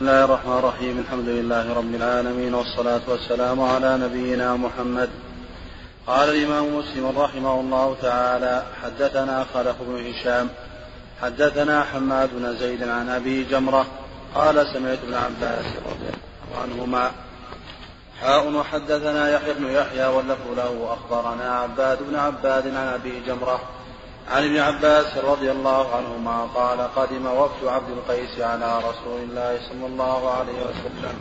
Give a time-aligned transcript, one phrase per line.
[0.00, 5.10] بسم الله الرحمن الرحيم الحمد لله رب العالمين والصلاة والسلام على نبينا محمد
[6.06, 10.48] قال الإمام مسلم رحمه الله تعالى حدثنا خلف بن هشام
[11.22, 13.86] حدثنا حماد بن زيد عن أبي جمرة
[14.34, 17.10] قال سمعت ابن عباس رضي الله عنهما
[18.20, 23.60] حاء وحدثنا يحيى بن يحيى واللفظ له أخبرنا عباد بن عباد عن أبي جمرة
[24.28, 29.86] عن ابن عباس رضي الله عنهما قال قدم وفد عبد القيس على رسول الله صلى
[29.86, 31.20] الله عليه وسلم.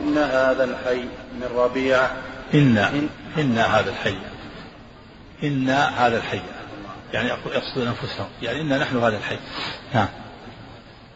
[0.00, 2.16] إن هذا الحي من ربيعة
[2.54, 3.08] إن إن,
[3.38, 4.16] إن هذا الحي.
[5.42, 6.40] إن هذا الحي.
[7.12, 8.28] يعني يقصدون أنفسهم.
[8.42, 9.38] يعني إن نحن هذا الحي.
[9.94, 10.08] نعم.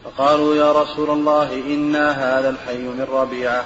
[0.03, 3.65] فقالوا يا رسول الله إنا هذا الحي من ربيعة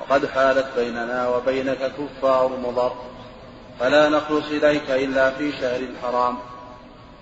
[0.00, 3.09] وقد حالت بيننا وبينك كفار مضر.
[3.80, 6.36] فلا نخلص إليك إلا في شهر الحرام.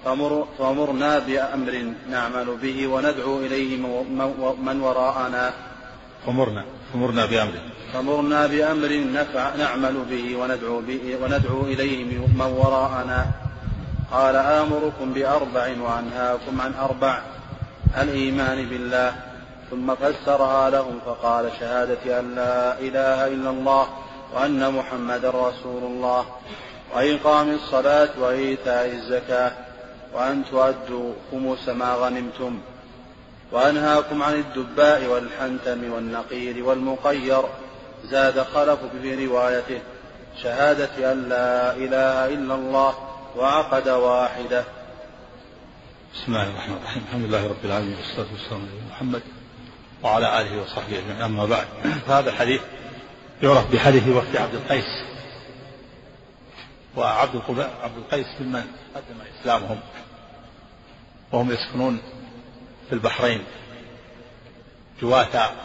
[0.05, 3.77] فمر فمرنا بأمر نعمل به وندعو إليه
[4.63, 5.53] من وراءنا.
[6.27, 7.55] فمرنا فمرنا بأمر.
[7.95, 13.27] فمرنا بأمر نفع نعمل به وندعو, به وندعو إليه من وراءنا.
[14.13, 17.23] قال آمركم بأربع وأنهاكم عن أربع
[18.03, 19.13] الإيمان بالله.
[19.71, 23.87] ثم فسرها لهم فقال شهادة أن لا إله إلا الله.
[24.35, 26.27] وأن محمدا رسول الله
[26.95, 29.53] وإقام الصلاة وإيتاء الزكاة
[30.15, 32.61] وأن تؤدوا خمس ما غنمتم
[33.53, 37.43] وأنهاكم عن الدباء والحنتم والنقير والمقير
[38.05, 39.81] زاد خلف في روايته
[40.43, 42.95] شهادة أن لا إله إلا الله
[43.37, 44.65] وعقد واحدة.
[46.15, 47.03] بسم الله الرحمن الرحيم.
[47.09, 49.23] الحمد لله رب العالمين والصلاة والسلام على محمد
[50.03, 51.23] وعلى آله وصحبه أجمعين.
[51.23, 51.67] أما بعد
[52.07, 52.61] فهذا الحديث
[53.43, 55.05] يعرف بحديث وفد عبد القيس.
[56.97, 57.43] وعبد
[57.83, 59.81] عبد القيس ممن قدم إسلامهم.
[61.33, 62.01] وهم يسكنون
[62.89, 63.45] في البحرين.
[65.03, 65.57] جواتا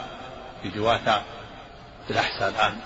[0.62, 1.24] في جواتا
[2.08, 2.80] في الأحساء الآن.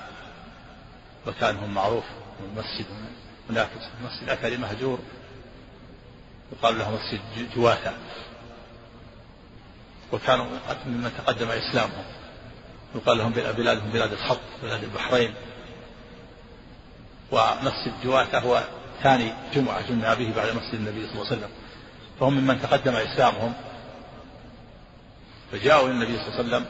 [1.27, 2.05] مكانهم معروف.
[2.39, 2.85] من مسجد
[3.49, 3.69] هناك
[4.03, 4.99] مسجد أثري مهجور.
[6.51, 7.21] يقال له مسجد
[7.55, 7.93] جواتا.
[10.11, 10.45] وكانوا
[10.85, 12.05] ممن تقدم إسلامهم.
[12.95, 15.33] يقال لهم بلادهم بلاد الخط بلاد البحرين.
[17.31, 18.63] ومسجد جواتا هو
[19.03, 21.49] ثاني جمعة جمع به بعد مسجد النبي صلى الله عليه وسلم.
[22.19, 23.53] فهم ممن تقدم إسلامهم.
[25.51, 26.65] فجاءوا إلى النبي صلى الله عليه وسلم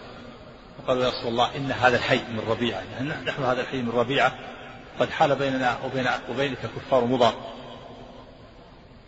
[0.80, 2.82] وقالوا يا رسول الله إن هذا الحي من ربيعة.
[2.94, 4.34] يعني نحن هذا الحي من ربيعة.
[5.00, 7.34] قد حال بيننا وبين وبينك كفار مضر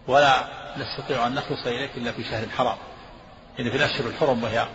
[0.08, 2.78] ولا نستطيع أن نخلص إليك إلا في شهر حرام.
[3.58, 4.68] يعني في الأشهر الحرم وهي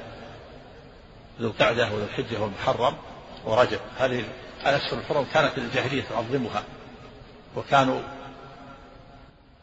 [1.40, 2.94] ذو القعدة وذو الحجة والمحرم
[3.44, 3.80] ورجب.
[3.98, 4.24] هذه
[4.66, 6.62] الأشهر الحرم كانت الجاهلية تعظمها
[7.56, 8.00] وكانوا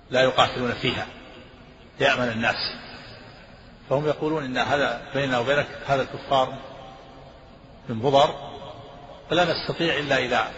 [0.10, 1.08] لا يقاتلون فيها
[2.00, 2.56] يأمن الناس.
[3.90, 6.54] فهم يقولون إن هذا بيننا وبينك هذا الكفار
[7.90, 8.36] من مضر
[9.30, 10.52] فلا نستطيع إلا إذا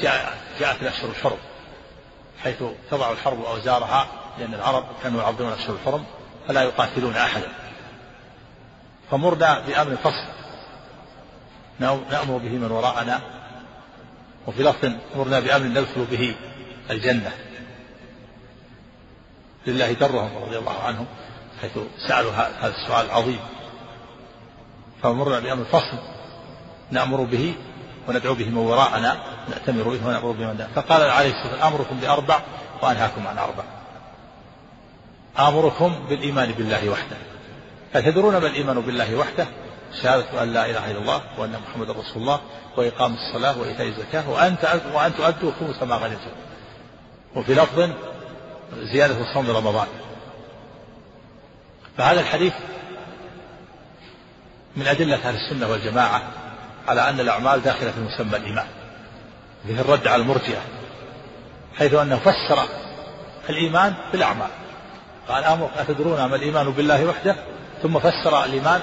[0.00, 1.38] جاء جاءت الأشهر الحرم
[2.42, 4.06] حيث تضع الحرب أوزارها
[4.38, 6.04] لأن العرب كانوا يعظمون الأشهر الحرم
[6.48, 7.48] فلا يقاتلون أحدا.
[9.12, 10.26] فمرنا بأمر فصل.
[11.80, 13.20] نأمر به من وراءنا.
[14.46, 16.34] وفي لفظ مرنا بأمر ندخل به
[16.90, 17.32] الجنة.
[19.66, 21.06] لله درهم رضي الله عنهم
[21.60, 21.78] حيث
[22.08, 23.40] سألوا هذا السؤال العظيم.
[25.02, 25.98] فمرنا بأمر فصل.
[26.90, 27.54] نأمر به
[28.08, 29.16] وندعو به من وراءنا.
[29.48, 32.40] نأتمر به ونأمر به من فقال عليه الصلاة والسلام أمركم بأربع
[32.82, 33.64] وأنهاكم عن أربع.
[35.38, 37.31] آمركم بالإيمان بالله وحده.
[37.94, 39.46] أتدرون ما الإيمان بالله وحده؟
[40.02, 42.40] شهادة أن لا إله إلا الله وأن محمد رسول الله
[42.76, 44.56] وإقام الصلاة وإيتاء الزكاة وأن
[44.94, 46.30] وأن تؤدوا خمس ما غنمتم
[47.36, 47.90] وفي لفظ
[48.92, 49.86] زيادة صوم رمضان.
[51.98, 52.52] فهذا الحديث
[54.76, 56.22] من أدلة أهل السنة والجماعة
[56.88, 58.66] على أن الأعمال داخلة في مسمى الإيمان.
[59.66, 60.60] فيه الرد على المرجئة
[61.78, 62.68] حيث أنه فسر
[63.50, 64.50] الإيمان بالأعمال.
[65.28, 65.44] قال
[65.76, 67.36] أتدرون ما الإيمان بالله وحده؟
[67.82, 68.80] ثم فسر الإيمان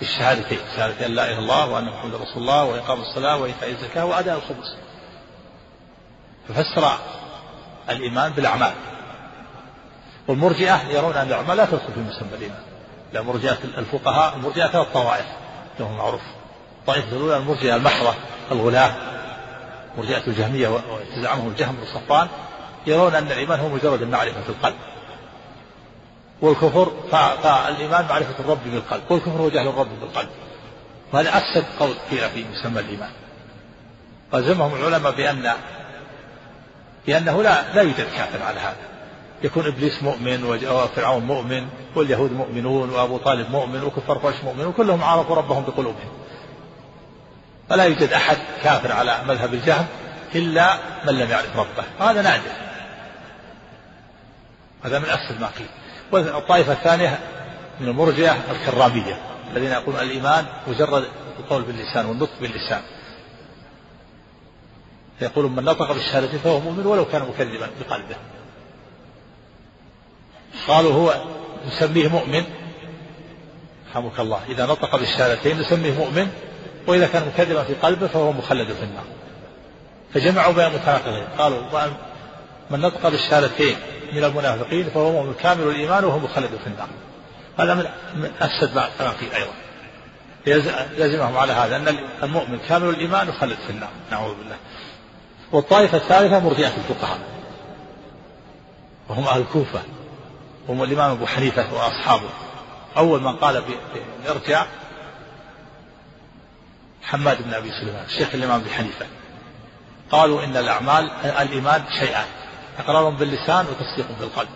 [0.00, 4.04] بالشهادتين شهادة أن لا إله إلا الله وأن محمد رسول الله وإقام الصلاة وإيتاء الزكاة
[4.04, 4.76] وأداء الخمس.
[6.48, 6.98] ففسر
[7.90, 8.72] الإيمان بالأعمال.
[10.28, 12.62] والمرجئة يرون أن الأعمال لا تدخل في مسمى الإيمان.
[13.12, 15.26] لا مرجئة الفقهاء المرجئة ثلاث طوائف
[15.80, 16.22] لهم معروف.
[16.80, 18.14] الطائفة الأولى المرجئة المحضة
[18.52, 18.94] الغلاة
[19.98, 22.28] مرجئة الجهمية وتزعمهم الجهم بن صفان
[22.86, 24.76] يرون أن الإيمان هو مجرد المعرفة في القلب.
[26.44, 26.92] والكفر
[27.42, 30.28] فالإيمان معرفة الرب بالقلب والكفر هو جهل الرب بالقلب.
[31.12, 33.10] وهذا أفسد قول قيل في مسمى الإيمان.
[34.34, 35.52] ألزمهم العلماء بأن
[37.06, 38.76] بأنه لا لا يوجد كافر على هذا.
[39.42, 45.36] يكون إبليس مؤمن وفرعون مؤمن واليهود مؤمنون وأبو طالب مؤمن وكفار قريش مؤمنون وكلهم عرفوا
[45.36, 46.12] ربهم بقلوبهم.
[47.68, 49.86] فلا يوجد أحد كافر على مذهب الجهم
[50.34, 52.10] إلا من لم يعرف ربه.
[52.10, 52.50] هذا نادر.
[54.84, 55.66] هذا من افسد ما قيل.
[56.14, 57.18] والطائفه الثانية
[57.80, 59.20] من المرجئة الكرامية
[59.50, 61.04] الذين يقولون الإيمان مجرد
[61.38, 62.82] القول باللسان والنطق باللسان.
[65.20, 68.16] يقول من نطق بالشهادة فهو مؤمن ولو كان مكذبا بقلبه.
[70.68, 71.24] قالوا هو
[71.66, 72.44] نسميه مؤمن.
[73.90, 74.40] رحمك الله.
[74.48, 76.28] إذا نطق بالشهادتين نسميه مؤمن
[76.86, 79.04] وإذا كان مكذبا في قلبه فهو مخلد في النار.
[80.14, 81.88] فجمعوا بين المتناقضين قالوا
[82.70, 83.76] من نطق بالشهادتين
[84.12, 85.34] من المنافقين فهو مؤمن.
[85.34, 86.88] كامل الإيمان وهو مخلد في النار.
[87.58, 87.74] هذا
[88.14, 89.52] من أفسد ما قيل أيضا.
[90.98, 93.90] يلزمهم على هذا أن المؤمن كامل الإيمان يخلد في النار.
[94.10, 94.56] نعوذ بالله.
[95.52, 97.18] والطائفة الثالثة مرجئة الفقهاء.
[99.08, 99.82] وهم أهل الكوفة.
[100.68, 102.28] هم الإمام أبو حنيفة وأصحابه.
[102.96, 103.62] أول من قال
[104.24, 104.66] بإرجاع
[107.02, 109.06] حماد بن أبي سليمان الشيخ الإمام أبي حنيفة.
[110.10, 112.26] قالوا إن الأعمال الإيمان شيئان.
[112.78, 114.48] إقرار باللسان وتصديق بالقلب.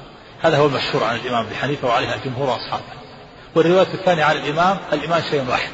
[0.43, 2.82] هذا هو المشهور عن الإمام أبي حنيفة وعليها جمهور أصحابه
[3.55, 5.73] والرواية الثانية عن الإمام الإيمان شيء واحد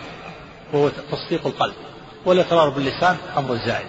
[0.72, 1.74] وهو تصديق القلب.
[2.26, 3.88] والإقرار باللسان أمر زائد.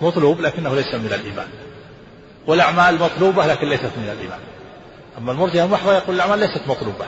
[0.00, 1.48] مطلوب لكنه ليس من الإيمان.
[2.46, 4.40] والأعمال مطلوبة لكن ليست من الإيمان.
[5.18, 7.06] أما المرجئة المحضة يقول الأعمال ليست مطلوبة.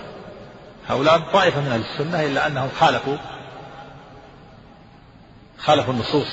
[0.89, 3.17] هؤلاء طائفة من أهل السنة إلا أنهم خالفوا
[5.59, 6.29] خالفوا النصوص.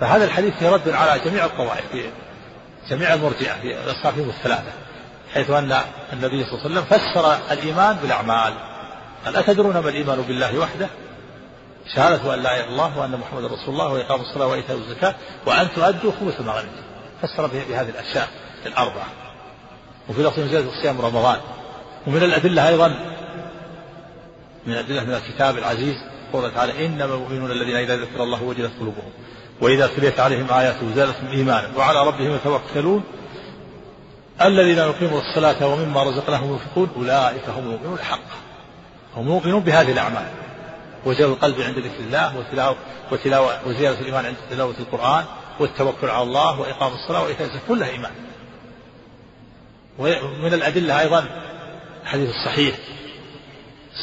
[0.00, 1.94] فهذا الحديث فيه رد على جميع الطوائف
[2.90, 4.72] جميع المرجئة في أصنافهم الثلاثة
[5.34, 5.80] حيث أن
[6.12, 8.54] النبي صلى الله عليه وسلم فسر الإيمان بالأعمال.
[9.24, 10.88] قال أتدرون ما الإيمان بالله وحده؟
[11.94, 15.14] شهادة أن لا إله إلا الله وأن محمد رسول الله وإقام الصلاة وإيتاء الزكاة
[15.46, 16.64] وأن تؤدوا خمس ما
[17.22, 18.28] فسر بهذه الأشياء
[18.66, 19.06] الأربعة.
[20.08, 21.40] وفي لفظ زيادة صيام رمضان.
[22.06, 22.88] ومن الأدلة أيضا
[24.66, 25.96] من الأدلة من الكتاب العزيز
[26.32, 29.12] قوله تعالى إنما المؤمنون الذين إذا ذكر الله وجلت قلوبهم.
[29.60, 33.04] وإذا تليت عليهم آياته زادتهم إيمانا وعلى ربهم يتوكلون.
[34.42, 38.36] الذين يقيمون الصلاة ومما رزقناهم ينفقون أولئك هم المؤمنون حقا
[39.16, 40.26] هم مؤمنون بهذه الأعمال.
[41.04, 42.76] وجل القلب عند ذكر الله وتلاوة,
[43.12, 45.24] وتلاوة وزيادة الإيمان عند تلاوة القرآن
[45.60, 48.12] والتوكل على الله وإقام الصلاة وإيتاء الزكاة كلها إيمان.
[49.98, 51.26] ومن الأدلة أيضا
[52.02, 52.76] الحديث الصحيح.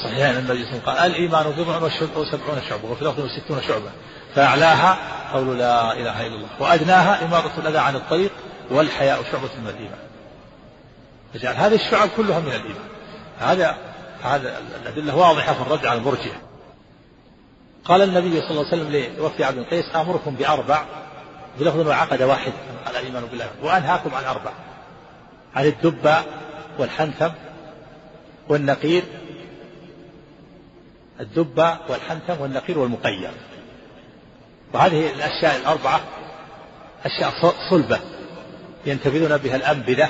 [0.03, 1.77] صحيح أن النبي صلى الله عليه وسلم قال الإيمان بضع
[2.17, 3.91] وسبعون شعبة وفي لفظ ستون شعبة
[4.35, 4.97] فأعلاها
[5.33, 6.50] قول لا إله إلا الله.
[6.59, 8.31] وأدناها إمارة الأذى عن الطريق
[8.71, 10.00] والحياء شعبة من الإيمان.
[11.33, 12.88] فجعل هذه الشعب كلها من الإيمان.
[13.39, 13.77] هذا
[14.24, 16.35] هذا الأدلة واضحة في الرد على المرجئة.
[17.85, 20.86] قال النبي صلى الله عليه وسلم لوفد عبد القيس آمركم بأربع.
[21.59, 22.53] بلفظ وعقد واحد.
[22.88, 23.50] على الإيمان بالله.
[23.63, 24.51] وأنهاكم عن أربع.
[25.56, 26.24] عن الدبة
[26.79, 27.29] والحنثم
[28.50, 29.03] والنقير.
[31.19, 33.31] الدبة والحنثم والنقير والمقير
[34.74, 36.02] وهذه الأشياء الأربعة
[37.06, 38.00] أشياء صلبة
[38.86, 40.10] ينتبذون بها الأنبذة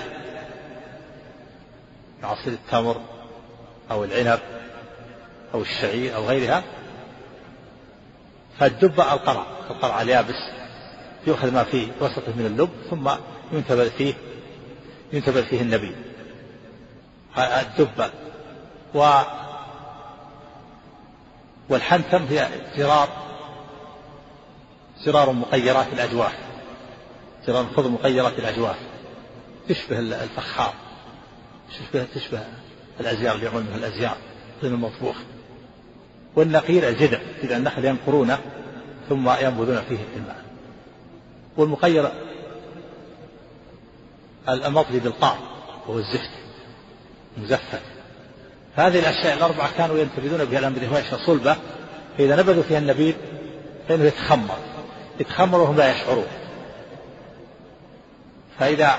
[2.24, 3.02] عصير التمر
[3.92, 4.40] أو العنب
[5.54, 6.64] أو الشعير أو غيرها
[8.60, 10.36] فالدبة القرع القرع اليابس
[11.28, 13.10] يؤخذ ما في وسطه من اللب ثم
[13.52, 14.14] ينتبذ فيه
[15.14, 15.96] ينتبذ فيه النبي.
[17.38, 18.10] الدبة
[18.96, 19.22] و
[21.70, 23.10] والحنتم هي جرار
[25.06, 26.34] جرار مقيرات الأجواف.
[27.48, 28.76] جرار خذ مقيرات الأجواف.
[29.70, 30.74] تشبه الفخار.
[31.70, 32.44] تشبه تشبه
[33.00, 34.18] الأزيار اللي يعملون منها الأزيار
[34.64, 35.16] من المطبوخ.
[36.36, 38.40] والنقير الجذع جذع النخل ينقرونه
[39.10, 40.44] ثم ينبذون فيه الماء.
[41.58, 42.12] والمقير
[44.50, 45.38] المطلي بالقاع
[45.88, 46.32] وهو الزفت
[47.38, 47.82] مزفت
[48.76, 51.56] هذه الأشياء الأربعة كانوا ينتبذون بها الأنبذة وهي صلبة.
[52.18, 53.14] فإذا نبذوا فيها النبيذ
[53.88, 54.73] فإنه يتخمر.
[55.20, 56.28] يتخمر وهم لا يشعرون.
[58.60, 58.92] فإذا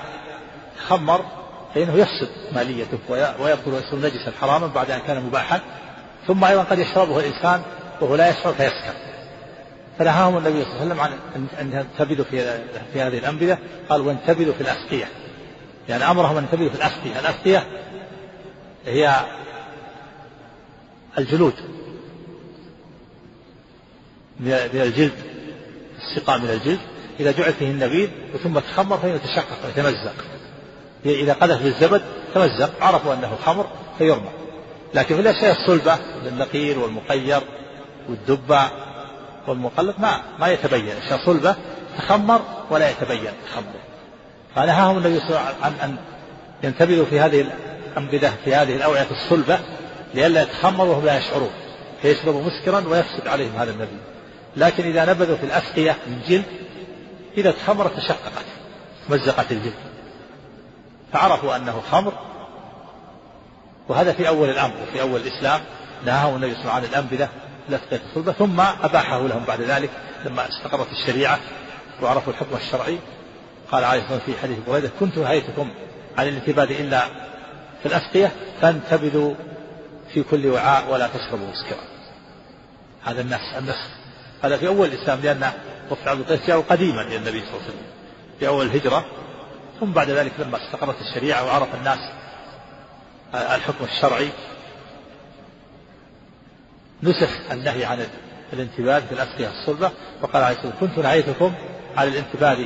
[0.88, 1.24] خمر
[1.74, 2.98] فإنه يفسد ماليته
[3.40, 5.60] ويبطل ويصير نجسا حراما بعد أن كان مباحا.
[6.26, 7.62] ثم أيضا قد يشربه الإنسان
[8.00, 8.94] وهو لا يشعر فيسكر
[9.98, 12.60] فنهاهم النبي صلى الله عليه وسلم عن أن ينتبذوا في
[12.92, 13.58] في هذه الأنبذة.
[13.88, 15.08] قال وانتبذوا في الأسقية.
[15.88, 17.20] يعني أمرهم أن ينتبذوا في الأسقية.
[17.20, 17.66] الأسقية
[18.86, 19.20] هي
[21.18, 21.54] الجلود.
[24.40, 25.33] من الجلد.
[26.10, 26.78] السقاء من الجلد
[27.20, 28.08] إذا جعل فيه النبيذ
[28.42, 30.14] ثم تخمر فإنه يتشقق ويتمزق
[31.06, 32.02] إذا قذف بالزبد
[32.34, 33.66] تمزق عرفوا أنه خمر
[33.98, 34.30] فيرمى.
[34.94, 37.40] لكن في الأشياء الصلبة النقير والمقير
[38.08, 38.62] والدبة
[39.46, 40.96] والمقلد ما ما يتبين.
[41.06, 41.56] أشياء صلبة
[41.98, 43.80] تخمر ولا يتبين تخمر
[44.56, 45.96] فنهاهم النبي صلى الله عليه وسلم عن أن
[46.62, 47.46] ينتبذ في هذه
[47.96, 49.58] الأنبذة في هذه الأوعية الصلبة
[50.14, 51.50] لئلا يتخمروا وهم لا يشعرون
[52.02, 54.13] فيشربوا مسكرا ويفسد عليهم هذا النبي.
[54.56, 56.44] لكن إذا نبذوا في الأسقية من جلد
[57.36, 58.44] إذا تخمرت تشققت
[59.08, 59.74] مزقت الجلد.
[61.12, 62.12] فعرفوا أنه خمر
[63.88, 65.60] وهذا في أول الأمر وفي أول الإسلام
[66.06, 67.28] نهاه النبي صلى الله عليه وسلم عن الأنبذة
[67.68, 69.90] الأسقية الصلبة ثم أباحه لهم بعد ذلك
[70.24, 71.38] لما استقرت الشريعة
[72.02, 72.98] وعرفوا الحكم الشرعي.
[73.72, 75.70] قال عليه الصلاة والسلام في حديث بريدة كنت نهيتكم
[76.18, 77.00] عن الانتباد إلا
[77.82, 79.34] في الأسقية فانتبذوا
[80.14, 81.84] في كل وعاء ولا تشربوا مسكرا.
[83.04, 84.03] هذا الناس النسخ
[84.44, 85.52] هذا في أول الإسلام لأن
[85.90, 87.86] وفد عبد القيس جاءوا قديما إلى النبي صلى الله عليه وسلم
[88.38, 89.04] في أول الهجرة.
[89.80, 91.98] ثم بعد ذلك لما استقرت الشريعة وعرف الناس
[93.34, 94.28] الحكم الشرعي
[97.02, 98.06] نسخ النهي عن
[98.52, 99.90] الانتباه في الأسقية الصلبة
[100.22, 101.54] وقال عليه الصلاة والسلام كنت نهيتكم
[101.96, 102.56] عن الانتباه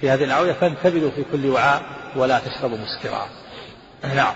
[0.00, 1.82] في هذه الأعوية فانتبذوا في كل وعاء
[2.16, 3.28] ولا تشربوا مسكرا.
[4.14, 4.34] نعم.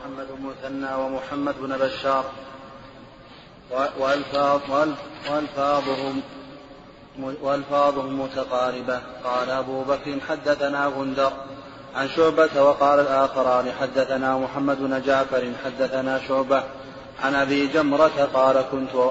[0.00, 2.24] محمد المثنى ومحمد بن بشار.
[3.98, 4.94] وألفاظهم
[7.42, 9.00] وألفاظهم متقاربة.
[9.24, 11.32] قال أبو بكر حدثنا غندر
[11.96, 16.62] عن شعبة وقال الآخران حدثنا محمد بن جعفر حدثنا شعبة
[17.22, 19.10] عن أبي جمرة قال كنت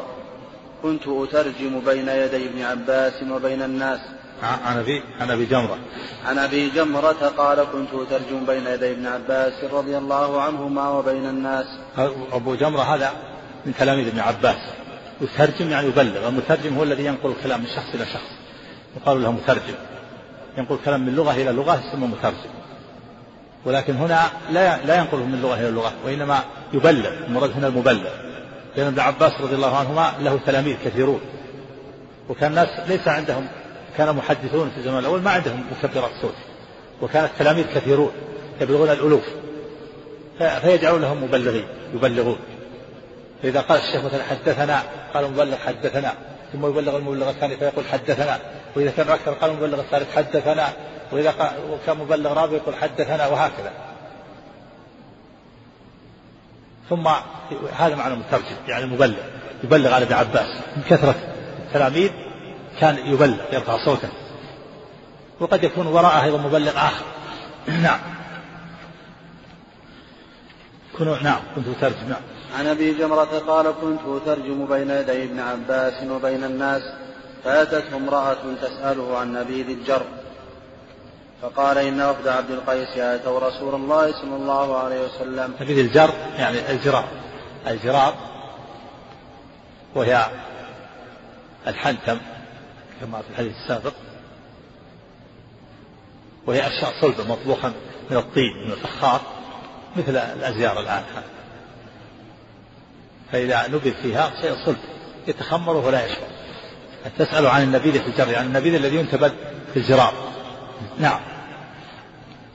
[0.84, 4.00] كنت أترجم بين يدي ابن عباس وبين الناس.
[4.44, 5.78] عن أبي عن أبي جمرة.
[6.26, 11.66] عن أبي جمرة قال كنت أترجم بين يدي ابن عباس رضي الله عنهما وبين الناس.
[12.34, 13.12] أبو جمرة هذا
[13.66, 14.58] من تلاميذ ابن عباس.
[15.22, 16.28] يترجم يعني يبلغ.
[16.28, 18.32] المترجم هو الذي ينقل الكلام من شخص إلى شخص.
[18.98, 19.76] يقال له مترجم.
[20.58, 22.50] ينقل كلام من لغة إلى لغة يسمى مترجم.
[23.66, 26.40] ولكن هنا لا لا ينقله من لغة إلى لغة وإنما
[26.74, 27.10] يبلغ.
[27.28, 28.10] المراد هنا المبلغ.
[28.76, 31.22] لأن ابن عباس رضي الله عنهما له تلاميذ كثيرون.
[32.30, 33.48] وكان الناس ليس عندهم
[33.98, 36.36] كان محدثون في الزمان الأول ما عندهم مكبرات صوت.
[37.02, 38.12] وكان التلاميذ كثيرون
[38.62, 39.24] يبلغون الألوف.
[40.62, 42.38] فيجعلون لهم مبلغين يبلغون.
[43.44, 44.84] فإذا قال الشيخ مثلا حدثنا
[45.14, 46.14] قال المبلغ حدثنا
[46.54, 48.40] ثم يبلغ المبلغ الثاني فيقول حدثنا.
[48.76, 50.68] وإذا كان أكثر قال المبلغ الثالث حدثنا.
[51.12, 51.34] وإذا
[51.86, 53.72] كان مبلغ رابع يقول حدثنا وهكذا.
[56.90, 57.08] ثم
[57.78, 59.18] هذا معنى المترجم يعني المبلغ
[59.64, 60.58] يبلغ على ابن عباس.
[60.76, 61.16] من كثرة
[61.68, 62.12] التلاميذ
[62.80, 64.10] كان يبلغ يرفع صوته.
[65.40, 67.06] وقد يكون وراءه أيضا مبلغ آخر.
[67.84, 68.00] نعم.
[70.98, 71.40] كنوا نعم.
[71.56, 72.22] كنت أترجم نعم.
[72.58, 76.82] عن أبي جمرة قال كنت أترجم بين يدي ابن عباس وبين الناس
[77.44, 80.06] فأتته امرأة تسأله عن نبيذ الجر
[81.42, 85.54] فقال إن وفد عبد القيس أتوا رسول الله صلى الله عليه وسلم.
[85.62, 87.08] نبيذ الجر يعني الجرار
[87.68, 88.14] الجرار
[89.96, 90.26] وهي
[91.68, 92.18] الحنتم
[93.02, 93.94] كما في الحديث السابق
[96.48, 97.74] وهي أشياء صلبة مطبوخة
[98.10, 99.22] من الطين من الفخار
[99.98, 101.04] مثل الأزيار الآن
[103.32, 104.78] فإذا نبذ فيها شيء صلب
[105.28, 106.28] يتخمر ولا يشعر.
[107.18, 109.32] تسأل عن النبيذ في الجر عن النبيذ الذي ينتبذ
[109.74, 110.14] في الجرار
[111.00, 111.20] نعم.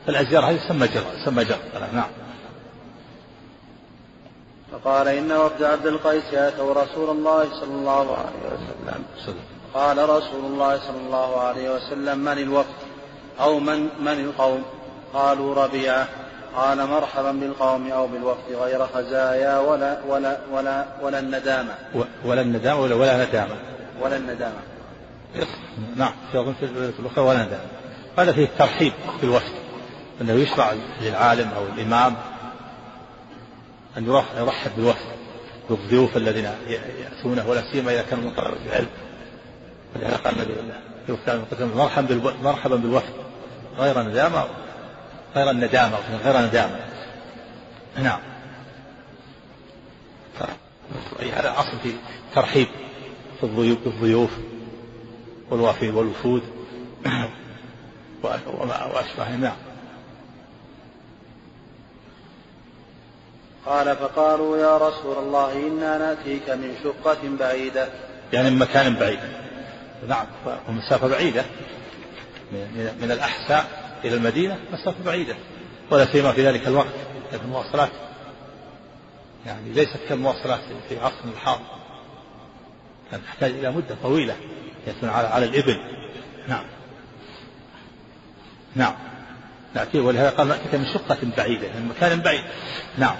[0.06, 1.58] فالأزيار هذه تسمى جر تسمى جر
[1.92, 2.08] نعم.
[4.72, 8.56] فقال إن وفد عبد القيس أتوا رسول الله صلى الله عليه
[9.16, 9.38] وسلم.
[9.74, 12.74] قال رسول الله صلى الله عليه وسلم من الوفد
[13.40, 14.62] أو من من القوم؟
[15.14, 16.08] قالوا ربيعة.
[16.56, 21.74] قال مرحبا بالقوم أو بالوفد غير خزايا ولا ولا ولا ولا الندامة.
[22.24, 23.56] ولا الندامة ولا ولا ندامة.
[24.00, 24.60] ولا الندامة.
[25.96, 26.12] نعم.
[26.60, 27.66] في الأخرى ولا ندامة.
[28.18, 29.52] هذا فيه الترحيب بالوفد
[30.20, 32.16] أنه يشرع للعالم أو الإمام
[33.96, 34.06] أن
[34.38, 35.06] يرحب بالوفد
[35.70, 36.48] بالضيوف الذين
[37.02, 38.88] يأتونه ولا سيما إذا كانوا من طلبة العلم
[39.96, 40.54] ولهذا قال النبي
[41.74, 43.12] مرحبا مرحبا بالوفد
[43.78, 44.44] غير ندامة.
[45.36, 46.80] غير الندامة غير ندامة
[47.98, 48.20] نعم.
[51.32, 51.92] هذا أصل في
[52.34, 52.66] ترحيب
[53.40, 54.30] في الضيوف بالضيوف
[55.50, 56.42] والوافد والوفود.
[58.22, 59.56] وأشبه نعم.
[63.66, 67.88] قال فقالوا يا رسول الله إنا نأتيك من شقة بعيدة.
[68.32, 69.18] يعني من مكان بعيد.
[70.08, 70.26] نعم
[70.68, 71.44] ومسافة بعيدة.
[73.00, 73.85] من الأحساء.
[74.04, 75.36] إلى المدينة مسافة بعيدة
[75.90, 76.94] ولا سيما في ذلك الوقت
[77.32, 77.90] المواصلات
[79.46, 81.64] يعني ليست كالمواصلات في عصرنا الحاضر.
[83.10, 84.36] كانت تحتاج إلى مدة طويلة
[84.86, 85.80] يكون على على الإبل.
[86.48, 86.64] نعم.
[88.74, 88.94] نعم.
[89.74, 92.44] نأتيه ولهذا قال نأتيك من شقة بعيدة من مكان بعيد.
[92.98, 93.16] نعم.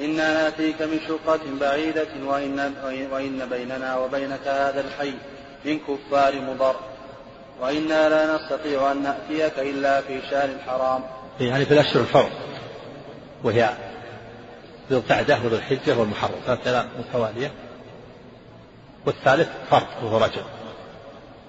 [0.00, 2.74] إنا نأتيك من شقة بعيدة وإن,
[3.12, 5.14] وإن بيننا وبينك هذا الحي
[5.64, 6.95] من كفار مضر.
[7.60, 11.04] وإنا لا نستطيع أن نأتيك إلا في شهر الحرام
[11.40, 12.30] يعني في الأشهر الحرم
[13.44, 13.70] وهي
[14.90, 16.34] ذو القعدة وذو الحجة والمحرم.
[16.64, 17.50] ثلاث متوالية.
[19.06, 20.42] والثالث فرد وهو رجل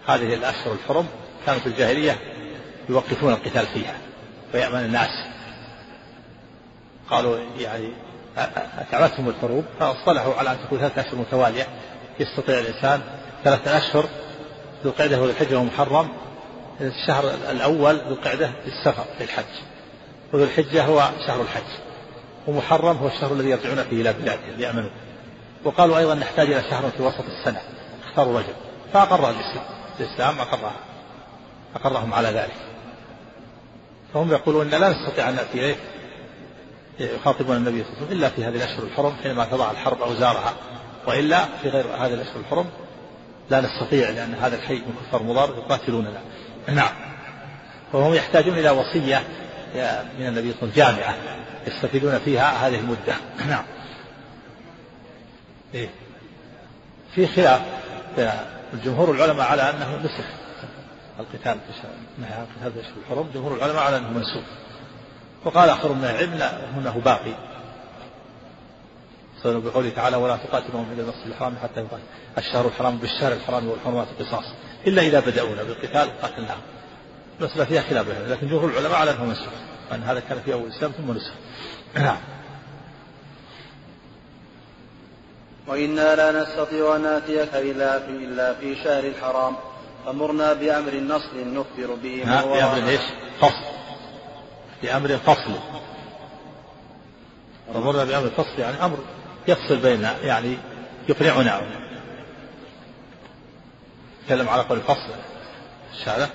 [0.08, 1.08] هذه الأشهر الحرم
[1.46, 2.18] كانوا في الجاهلية
[2.90, 3.98] يوقفون القتال فيها
[4.54, 5.10] ويأمن الناس.
[7.10, 7.92] قالوا يعني
[8.78, 11.68] أتعبتهم الحروب؟ فأصطلحوا على أن تكون ثلاثة أشهر متوالية.
[12.20, 13.02] يستطيع الإنسان
[13.44, 14.06] ثلاثة أشهر
[14.84, 16.10] ذو القعدة وذو الحجة ومحرم
[16.82, 19.46] الشهر الأول ذو القعدة للسفر للحج.
[20.34, 21.64] وذو الحجة هو شهر الحج.
[22.48, 24.90] ومحرم هو الشهر الذي يرجعون فيه إلى بلادهم ليأمنوا.
[25.64, 27.62] وقالوا أيضا نحتاج إلى شهر في وسط السنة.
[28.08, 28.54] اختاروا رجل
[28.94, 29.66] فأقر الإسلام.
[30.00, 30.76] الإسلام أقرها.
[31.76, 32.56] أقرهم على ذلك.
[34.14, 35.76] فهم يقولون لا نستطيع أن نأتي إليه
[37.00, 40.54] يخاطبون النبي صلى الله عليه وسلم إلا في هذه الأشهر الحرم حينما تضع الحرب أوزارها
[41.08, 42.66] وإلا في غير هذه الأشهر الحرم
[43.50, 46.22] لا نستطيع لأن هذا الحي من كفار مضار يقاتلوننا
[46.68, 46.92] نعم.
[47.94, 49.24] وهم يحتاجون إلى وصية
[50.20, 51.16] من النبي صلى الله عليه وسلم جامعة.
[51.68, 53.16] يستفيدون فيها هذه المدة.
[53.50, 53.64] نعم.
[55.74, 55.90] إيه؟
[57.16, 57.62] في خلاف
[58.74, 60.26] الجمهور العلماء على أنه نسخ
[61.20, 61.58] القتال
[62.20, 63.30] نهي عن القتال في الحرم.
[63.34, 64.44] جمهور العلماء على أنه منسوخ.
[65.46, 66.42] وقال آخر من العلم
[66.78, 67.57] أنه باقي.
[69.46, 72.04] بقوله تعالى ولا تقاتلهم إلى المسجد الحرام حتى يقاتل
[72.38, 74.46] الشهر الحرام بالشهر الحرام والحرمات قصاص.
[74.88, 76.62] إلا إذا بدأونا بالقتال قاتلناهم
[77.42, 79.54] مسألة فيها خلاف لكن جمهور العلماء على أنه منسوخ
[79.92, 81.32] أن هذا كان في أول الإسلام ثم نسخ.
[81.96, 82.18] نعم.
[85.68, 89.56] وإنا لا نستطيع أن نأتيك إلا في إلا في شهر الحرام.
[90.06, 93.02] فمرنا بأمر نصل نخبر به بأمر إيش؟
[93.42, 93.66] فصل.
[94.84, 95.52] بأمر فصل.
[97.74, 98.98] فمرنا بأمر فصل يعني أمر.
[99.48, 100.58] يفصل بيننا يعني
[101.10, 101.62] يقنعنا.
[104.26, 105.14] تكلم على قول الفصل.
[105.94, 106.30] الشارع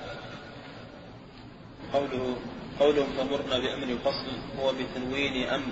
[1.93, 2.35] قوله
[2.79, 5.71] قولهم فمرنا بأمر فصل هو بتنوين أمر.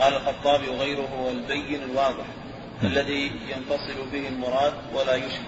[0.00, 2.24] قال الخطابي وغيره هو البين الواضح
[2.82, 5.42] الذي ينتصل به المراد ولا يشكل.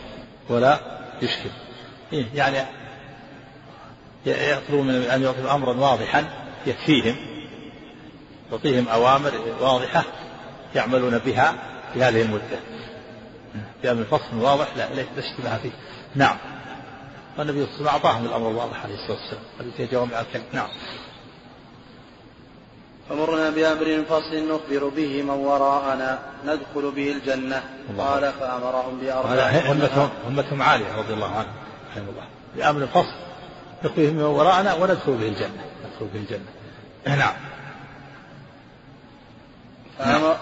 [0.49, 0.81] ولا
[1.23, 1.51] يشكل.
[2.13, 2.59] إيه يعني
[4.27, 6.25] يطلب من أن يعطوا أمرا واضحا
[6.67, 7.17] يكفيهم
[8.53, 10.05] يعطيهم أوامر واضحة
[10.75, 11.55] يعملون بها
[11.95, 12.59] في هذه المدة.
[13.83, 15.71] بأمر فصل واضح؟ لا لا اشتباه فيه.
[16.15, 16.37] نعم.
[17.39, 19.43] والنبي صلى الله عليه وسلم أعطاهم الأمر الواضح عليه الصلاة والسلام.
[19.61, 20.69] الذي جوامع الكلم نعم.
[23.09, 27.63] فمرنا بأمر فصل نخبر به من وراءنا ندخل به الجنة.
[27.99, 31.55] قال فأمرهم بأربع همتهم همتهم عالية رضي الله عنهم
[31.91, 32.27] رحمه الله.
[32.57, 33.15] بأمر فصل
[33.85, 35.65] نخبر به من وراءنا وندخل به الجنة.
[35.85, 36.49] ندخل به الجنة.
[37.07, 37.35] نعم.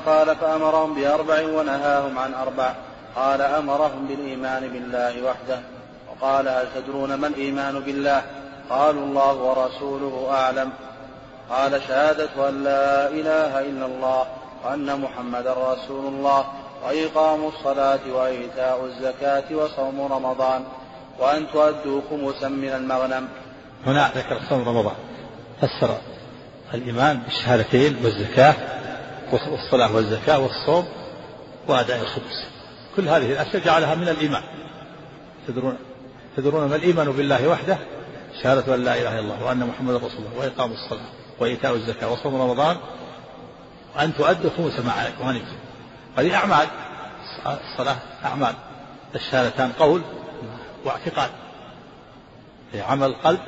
[0.07, 2.75] قال فأمرهم بأربع ونهاهم عن أربع.
[3.17, 5.61] قال أمرهم بالإيمان بالله وحده.
[6.09, 8.23] وقال هل تدرون ما الإيمان بالله؟
[8.71, 10.73] قالوا الله ورسوله أعلم.
[11.51, 14.25] قال شهادة أن لا إله إلا الله
[14.65, 16.45] وأن محمدا رسول الله
[16.85, 20.65] وإقام الصلاة وإيتاء الزكاة وصوم رمضان.
[21.19, 23.29] وأن تؤدوا خمسا من المغنم.
[23.87, 24.95] هنا ذكر صوم رمضان.
[25.61, 25.97] فسر
[26.75, 28.55] الإيمان بالشهادتين والزكاة
[29.33, 30.89] والصلاة والزكاة والصوم
[31.69, 32.47] وأداء الخمس
[32.97, 34.43] كل هذه الأشياء جعلها من الإيمان.
[35.49, 35.77] تدرون
[36.37, 37.79] تدرون ما الإيمان بالله وحده؟
[38.43, 41.05] شهادة أن لا إله إلا الله وأن محمدا رسول الله وإقام الصلاة
[41.39, 42.77] وإيتاء الزكاة وصوم رمضان.
[43.97, 45.57] وأن تؤدوا خمس ما غنمتم
[46.19, 46.67] هذه أعمال.
[47.47, 48.55] الصلاة أعمال.
[49.15, 50.03] الشهادتان قول
[50.85, 51.31] واعتقاد.
[52.75, 53.41] عمل قلب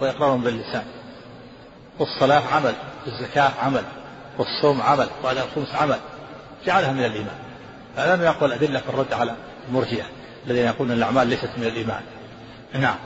[0.00, 0.84] وإقرار باللسان.
[1.98, 2.74] والصلاة عمل.
[3.06, 3.84] الزكاة عمل.
[4.38, 5.98] والصوم عمل وأداء الخمس عمل
[6.66, 7.36] جعلها من الإيمان.
[7.96, 9.34] هذا يقول الأدلة في الرد على
[9.68, 10.04] المرجئة
[10.46, 12.02] الذين يقولون الأعمال ليست من الإيمان.
[12.74, 12.96] نعم.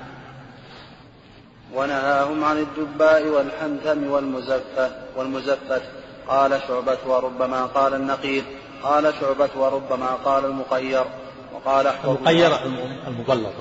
[1.74, 5.82] ونهاهم عن الدباء والحنتم والمزفة والمزفة.
[6.28, 8.44] قال شعبة وربما قال النقير
[8.82, 11.04] قال شعبة وربما قال المقير.
[11.54, 12.50] وقال المقير
[13.06, 13.52] المبلط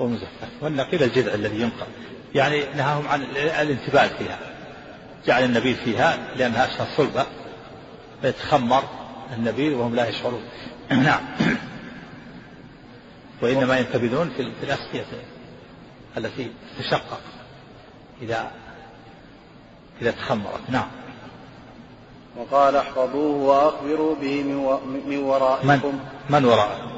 [0.00, 1.86] أو المزفة والنقير الجذع الذي ينقر
[2.34, 3.22] يعني نهاهم عن
[3.60, 4.38] الانتباه فيها.
[5.26, 7.26] جعل النبيذ فيها لأنها أشهر صلبة.
[8.22, 8.82] فيتخمر
[9.36, 10.42] النبيذ وهم لا يشعرون.
[10.90, 11.20] نعم.
[13.42, 15.06] وإنما ينتبذون في الأسقية
[16.16, 17.20] التي تشقق
[18.22, 18.50] إذا
[20.02, 20.60] إذا تخمرت.
[20.68, 20.88] نعم.
[22.36, 24.42] وقال احفظوه وأخبروا به
[25.08, 25.68] من ورائكم.
[25.68, 25.98] من,
[26.30, 26.92] من وراءكم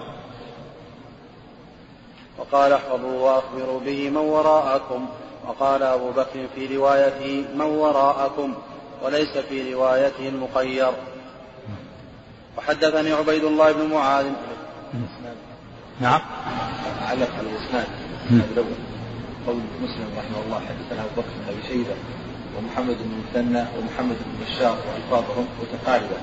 [2.38, 5.08] وقال احفظوه وأخبروا به من وراءكم.
[5.48, 8.54] وقال أبو بكر في روايته من وراءكم
[9.02, 10.92] وليس في روايته المخير
[12.58, 14.26] وحدثني عبيد الله بن معاذ.
[16.00, 16.20] نعم.
[17.02, 17.86] علق على الاسناد
[19.46, 20.60] قول مسلم رحمه الله.
[20.60, 21.96] حدثنا أبو بكر بن أبي شيبة
[22.58, 26.16] ومحمد بن مثنى ومحمد بن بشار وألفاظهم متقاربة.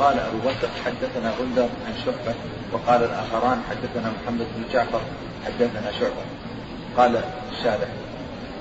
[0.00, 2.34] قال أبو بكر حدثنا غندر عن شعبة
[2.72, 5.00] وقال الآخران حدثنا محمد بن جعفر
[5.46, 6.24] حدثنا شعبة.
[6.96, 7.88] قال الشارح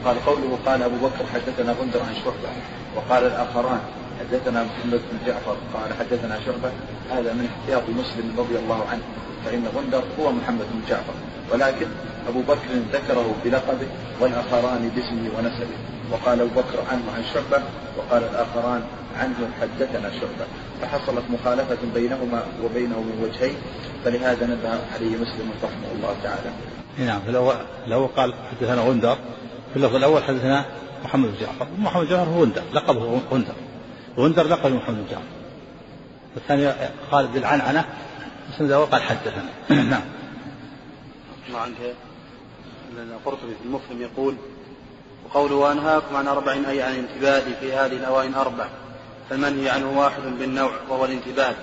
[0.05, 2.49] قال قوله قال أبو بكر حدثنا غندر عن شعبة
[2.95, 3.79] وقال الآخران
[4.19, 6.71] حدثنا محمد بن جعفر قال حدثنا شعبة
[7.11, 9.01] هذا من احتياط مسلم رضي الله عنه
[9.45, 11.13] فإن غندر هو محمد بن جعفر
[11.51, 11.87] ولكن
[12.29, 13.87] أبو بكر ذكره بلقبه
[14.19, 15.77] والآخران باسمه ونسبه
[16.11, 17.63] وقال أبو بكر عنه عن شعبة
[17.97, 18.83] وقال الآخران
[19.19, 20.45] عنه حدثنا شعبة
[20.81, 23.55] فحصلت مخالفة بينهما وبينه من وجهين
[24.05, 26.49] فلهذا نبه عليه مسلم رحمه الله تعالى.
[26.97, 27.53] نعم لو
[27.87, 29.17] لو قال حدثنا غندر
[29.75, 30.65] في اللفظ الأول حدثنا
[31.03, 31.67] محمد بن جعفر.
[31.79, 33.53] محمد بن جعفر هو غندر لقبه غندر
[34.17, 35.23] غندر لقب محمد بن جعفر.
[36.37, 36.73] الثاني
[37.11, 37.85] قال بالعنعنه
[38.49, 39.49] مسلم الأول قال حدثنا.
[39.91, 40.01] نعم.
[41.53, 41.75] عنك.
[42.97, 44.35] القرطبي في المفهم يقول
[45.25, 48.67] وقوله وأنهاكم عن أربع أي عن الانتباه في هذه الأوائن أربع.
[49.29, 51.55] فالمنهي عنه واحد بالنوع وهو الانتباه.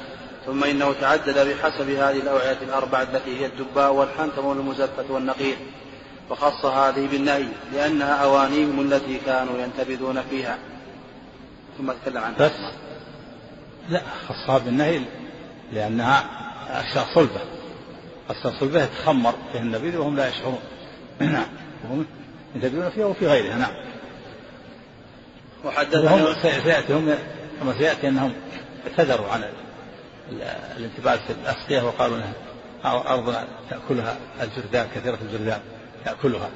[0.47, 5.57] ثم إنه تعدد بحسب هذه الأوعية الأربعة التي هي الدباء والحنتم والمزفة والنقير
[6.31, 10.59] وخص هذه بالنهي لأنها أوانيهم التي كانوا ينتبذون فيها.
[11.79, 12.39] ثم تكلم عنها.
[12.39, 12.53] بس.
[13.89, 15.01] لا خصها بالنهي
[15.73, 16.25] لأنها
[16.71, 17.41] أشياء صلبة.
[18.31, 20.61] أشياء صلبة يتخمر فيها النبيذ وهم لا يشعرون.
[21.21, 21.47] نعم
[21.85, 22.07] وهم
[22.55, 23.75] ينتبهون فيها وفي غيرها نعم.
[25.65, 27.15] وحدثنا سيأتي هم
[27.61, 28.33] كما سيأتي أنهم
[28.87, 29.45] اعتذروا عن
[30.77, 32.33] الانتباه في الأسقية وقالوا أنها
[33.15, 35.61] أرضنا تأكلها الجرذان كثيرة الجرذان
[36.05, 36.51] تأكلها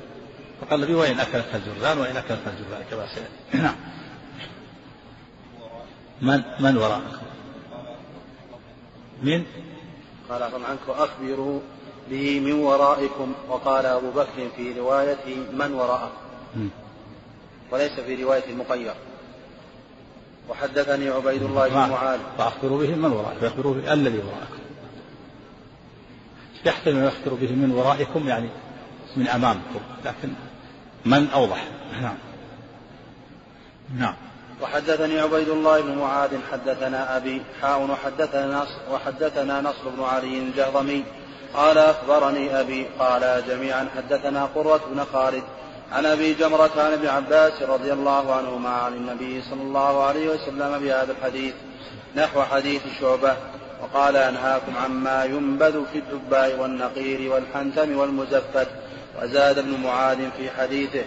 [0.60, 3.62] فقال النبي وإن أكلتها الجرذان وإن أكلتها الجرذان كما سيأتي.
[3.62, 3.74] نعم.
[6.22, 7.26] من من وراءكم
[9.22, 9.44] من
[10.28, 11.60] قال عنك وأخبروا
[12.10, 13.32] به من ورائكم.
[13.48, 16.70] وقال أبو بكر في روايته من وراءكم
[17.70, 18.94] وليس في رواية المقير.
[20.48, 22.18] وحدثني عبيد الله بن معاذ.
[22.38, 24.58] فأخبروا به من ورائكم فأخبروا به الذي وراءكم.
[26.66, 28.48] يحتمل أن يخبروا به من ورائكم يعني
[29.16, 30.28] من أمامكم لكن
[31.04, 31.64] من أوضح؟
[32.02, 32.16] نعم.
[33.98, 34.14] نعم.
[34.62, 41.04] وحدثني عبيد الله بن معاذ حدثنا أبي حاء وحدثنا نصر وحدثنا نصر بن علي الجهضمي.
[41.54, 45.42] قال أخبرني أبي قال جميعا حدثنا قرة بن خالد
[45.92, 50.78] عن أبي جمرة عن ابن عباس رضي الله عنهما عن النبي صلى الله عليه وسلم
[50.78, 51.54] بهذا الحديث
[52.16, 53.36] نحو حديث شعبة.
[53.82, 58.68] وقال أنهاكم عما ينبذ في الدباء والنقير والحنتم والمزفت.
[59.22, 61.04] وزاد ابن معاذ في حديثه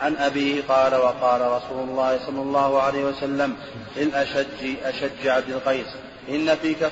[0.00, 3.56] عن أبيه قال وقال رسول الله صلى الله عليه وسلم
[3.96, 5.86] للأشج أشج عبد القيس
[6.28, 6.86] إن فيك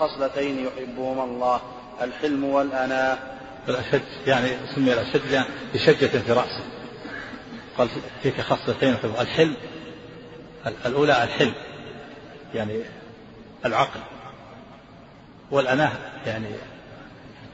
[0.00, 1.60] خصلتين يحبهما الله
[2.02, 3.18] الحلم والأناة
[3.68, 6.64] الأشج يعني سمي الأشج يعني بشجة في رأسه.
[7.78, 7.88] قال
[8.22, 9.56] فيك خصلتين الحلم
[10.86, 11.54] الأولى الحلم
[12.54, 12.80] يعني
[13.64, 14.00] العقل
[15.50, 15.92] والأناة
[16.26, 16.48] يعني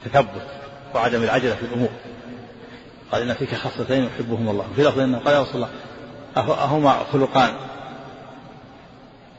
[0.05, 0.47] التثبت.
[0.95, 1.89] وعدم العجلة في الأمور.
[3.11, 4.67] قال إن فيك خصلتين يحبهما الله.
[4.75, 5.69] في لفظ إنه قال يا رسول الله
[6.37, 7.53] أهما خلقان.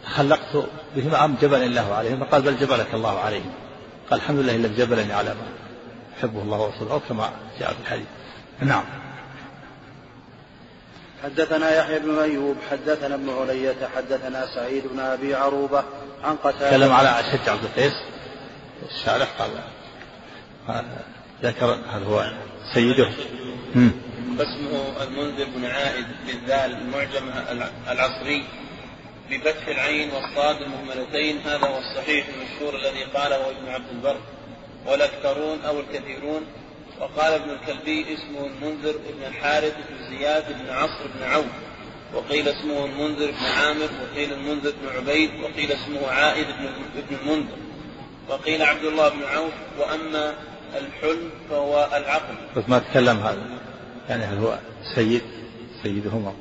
[0.07, 0.65] خلقت
[0.97, 3.53] بهما أم جبل الله عليهم فقال بل جبلك الله عليهم
[4.11, 5.47] قال الحمد لله الذي جبلني على ما
[6.19, 8.07] يحبه الله ورسوله أو كما جاء في الحديث.
[8.61, 8.85] نعم.
[11.25, 15.85] حدثنا يحيى بن أيوب حدثنا ابن علية حدثنا سعيد بن أبي عروبة
[16.25, 16.71] عن قتادة.
[16.71, 17.95] تكلم على أشد عبد القيس.
[18.91, 19.51] الشارح قال
[21.43, 22.33] ذكر هذا هو
[22.75, 23.09] سيده؟
[24.39, 27.31] واسمه المنذر بن عائد بالذال المعجم
[27.89, 28.45] العصري.
[29.31, 34.17] بفتح العين والصاد المهملتين هذا هو الصحيح المشهور الذي قاله ابن عبد البر.
[34.87, 36.43] والأكثرون أو الكثيرون.
[37.01, 41.47] وقال ابن الكلبي اسمه المنذر بن الحارث بن زياد بن عصر بن عوف.
[42.15, 46.47] وقيل اسمه المنذر بن عامر وقيل المنذر بن عبيد وقيل اسمه عائد
[47.11, 47.57] بن المنذر.
[48.29, 49.53] وقيل عبد الله بن عوف.
[49.79, 50.35] وأما
[50.79, 53.61] الحلم فهو العقل بس ما تكلم هذا.
[54.09, 54.59] يعني هل هو
[54.95, 55.23] سيد؟
[55.83, 56.33] سيدهما.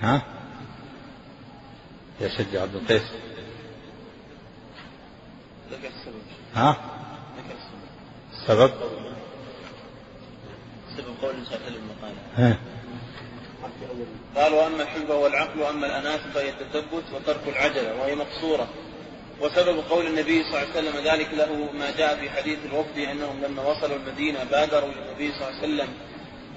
[0.00, 0.22] ها؟
[2.20, 3.02] يشجع عبد القيس
[6.54, 6.76] ها؟
[8.32, 8.70] السبب.
[10.96, 11.76] سبب؟ قول النبي صلى الله عليه
[12.36, 12.58] وسلم
[14.36, 18.68] قال وأما الحلم فهو العقل وأما الاناث فهي التثبت وترك العجلة وهي مقصورة.
[19.40, 23.44] وسبب قول النبي صلى الله عليه وسلم ذلك له ما جاء في حديث الوفد أنهم
[23.44, 25.88] لما وصلوا المدينة بادروا إلى النبي صلى الله عليه وسلم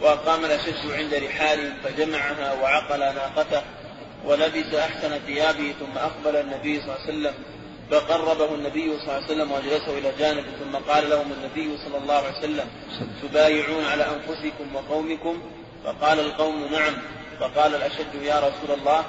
[0.02, 3.62] وأقام الاشج عند رحالهم فجمعها وعقل ناقته
[4.26, 7.34] ولبس أحسن ثيابه ثم أقبل النبي صلى الله عليه وسلم
[7.92, 12.16] فقربه النبي صلى الله عليه وسلم وجلسه إلى جانبه ثم قال لهم النبي صلى الله
[12.16, 12.68] عليه وسلم
[13.24, 15.42] تبايعون على أنفسكم وقومكم؟
[15.86, 16.94] فقال القوم نعم.
[17.40, 19.06] فقال الأشد يا رسول الله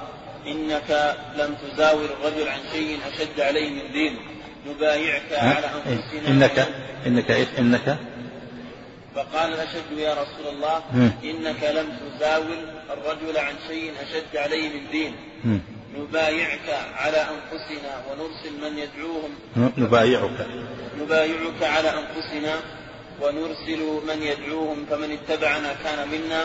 [0.53, 4.19] إنك لم تزاور الرجل عن شيء أشد عليه من دينه
[4.67, 6.29] نبايعك على أنفسنا.
[6.29, 6.69] إنك
[7.07, 7.99] إنك إيش إنك؟
[9.15, 10.83] فقال الأشد يا رسول الله
[11.25, 12.59] إنك لم تزاول
[12.91, 15.17] الرجل عن شيء أشد عليه من دينه
[15.99, 19.31] نبايعك على أنفسنا ونرسل من يدعوهم.
[19.79, 20.47] نبايعك.
[21.01, 22.55] نبايعك على أنفسنا
[23.23, 26.45] ونرسل من يدعوهم فمن اتبعنا كان منا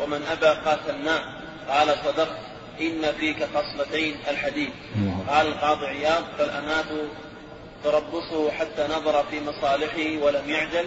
[0.00, 1.22] ومن أبى قاتلناه
[1.68, 2.53] قال صدقت.
[2.80, 4.70] إن فيك خصلتين الحديث
[5.28, 6.86] قال القاضي عياض فالأنات
[7.84, 10.84] تربصه حتى نظر في مصالحه ولم يعجل.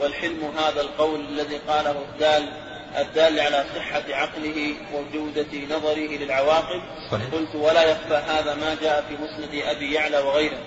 [0.00, 2.52] والحلم هذا القول الذي قاله الدال
[2.98, 6.82] الدال على صحة عقله وجودة نظره للعواقب.
[7.10, 7.26] صحيح.
[7.32, 10.58] قلت ولا يخفى هذا ما جاء في مسند أبي يعلى وغيره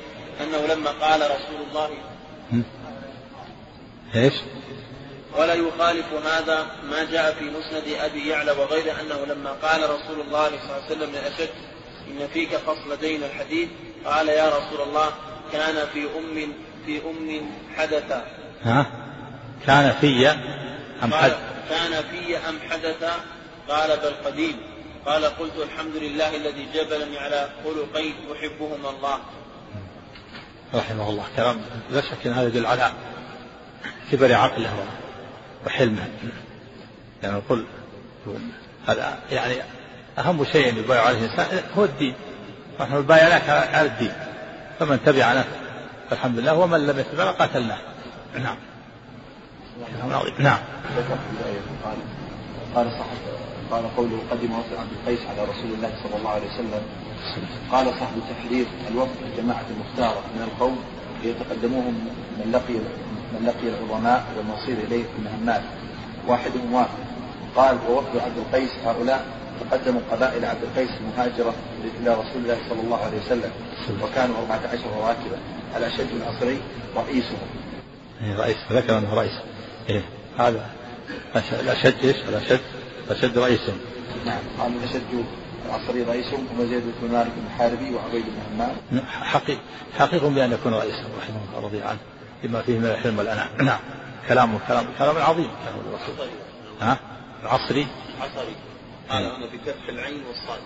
[0.41, 1.89] أنه لما قال رسول الله
[4.15, 4.33] إيش؟
[5.39, 10.47] ولا يخالف هذا ما جاء في مسند أبي يعلى وغيره أنه لما قال رسول الله
[10.49, 11.49] صلى الله عليه وسلم لأشد
[12.07, 13.69] إن فيك خصلتين الحديث
[14.05, 15.09] قال يا رسول الله
[15.51, 16.53] كان في أم
[16.85, 18.11] في أم حدث
[18.63, 18.85] ها؟
[19.67, 20.27] كان في
[21.03, 21.37] أم حدث
[21.69, 23.03] كان في أم حدث
[23.69, 24.55] قال بل قديم.
[25.05, 29.19] قال قلت الحمد لله الذي جبلني على خلقين يحبهما الله.
[30.75, 32.91] رحمه الله كلام لا شك إن هذا يدل على
[34.11, 34.85] كبر عقله.
[35.65, 36.07] وحلمه
[37.23, 37.65] يعني نقول
[38.87, 39.55] هذا يعني
[40.19, 42.13] أهم شيء يبايع عليه الإنسان هو الدين.
[42.81, 44.11] نحن بايعناك على الدين.
[44.79, 45.43] فمن تبعنا
[46.09, 46.53] فالحمد لله.
[46.53, 47.77] ومن لم يتبعنا قاتلناه.
[48.39, 48.57] نعم.
[50.39, 50.59] نعم.
[52.75, 53.17] قال صاحب
[53.71, 56.81] قال قوله قدم وفد عبد القيس على رسول الله صلى الله عليه وسلم.
[57.71, 60.83] قال صاحب التحرير الوفد الجماعة المختارة من القوم
[61.23, 62.79] ليتقدموهم من لقي
[63.33, 65.61] من لقي العظماء والمصير إليه في المهمات.
[66.27, 66.51] واحد
[67.55, 69.25] قال ووفد عبد القيس هؤلاء.
[69.69, 71.53] تقدموا قبائل عبد القيس المهاجرة
[72.01, 73.51] إلى رسول الله صلى الله عليه وسلم.
[74.03, 75.37] وكانوا أربعة عشر راكبا
[75.77, 76.59] الأشد العصري
[76.95, 77.47] رئيسهم.
[78.21, 78.57] إيه رئيس.
[78.71, 79.39] ذكر أنه رئيس.
[79.89, 80.03] إيه.
[80.39, 80.65] هذا
[81.35, 82.59] الأشد إيش؟ الأشد
[83.07, 83.77] الأشد رئيسهم.
[84.25, 84.39] نعم.
[84.59, 85.25] قال الأشد
[85.65, 88.75] العصري رئيسهم هم زيد بن مالك المحاربي وعبيد بن همام.
[89.05, 89.59] حقيق
[89.97, 91.99] حقيق بأن يكون رئيسا رحمه الله رضي عنه.
[92.43, 93.79] لما فيه من الحلم والأناء نعم.
[94.27, 95.49] كلام كلام كلام عظيم.
[95.63, 96.27] كلام الرسول
[96.81, 96.99] ها؟
[97.43, 97.87] العصري.
[98.21, 98.55] عصري
[99.09, 100.59] قال هنا بكف العين والصاد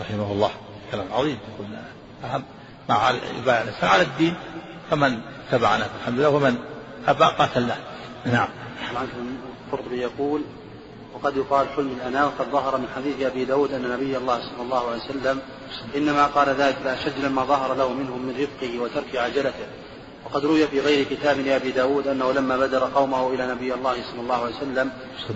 [0.00, 0.50] رحمه الله.
[0.92, 1.38] كلام عظيم.
[1.58, 1.82] قلنا
[2.24, 2.42] أهم.
[2.88, 4.34] مع يبايع الإنسان على الدين
[4.90, 5.20] فمن
[5.50, 5.86] تبعنا.
[6.00, 6.28] الحمد لله.
[6.28, 6.58] ومن
[7.08, 7.76] أبى قاتلناه
[8.26, 8.48] نعم.
[9.72, 10.42] القرطبي يقول
[11.22, 14.90] وقد يقال حلم الأنام وقد ظهر من حديث أبي داود أن نبي الله صلى الله
[14.90, 15.40] عليه وسلم
[15.96, 19.66] إنما قال ذلك لأشد لما ظهر له منهم من رفقه وترك عجلته
[20.24, 24.20] وقد روي في غير كتاب لأبي داود أنه لما بدر قومه إلى نبي الله صلى
[24.20, 24.90] الله عليه وسلم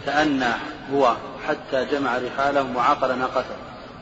[0.06, 0.52] تأنى
[0.92, 1.16] هو
[1.48, 3.56] حتى جمع رحالهم وعقل ناقته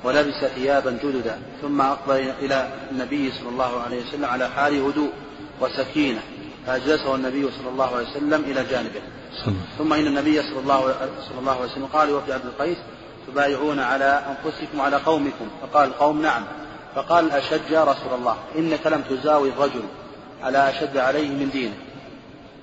[0.04, 5.10] ولبس ثيابا جددا ثم أقبل إلى النبي صلى الله عليه وسلم على حال هدوء
[5.60, 6.22] وسكينة.
[6.66, 9.02] فأجلسه النبي صلى الله عليه وسلم إلى جانبه.
[9.78, 10.94] ثم إن النبي صلى الله
[11.28, 12.78] صلى الله عليه وسلم قال لوفد عبد القيس
[13.26, 16.44] تبايعون على أنفسكم وعلى قومكم؟ فقال القوم نعم.
[16.94, 19.82] فقال الأشد يا رسول الله إنك لم تزاوي الرجل
[20.42, 21.74] على أشد عليه من دينه.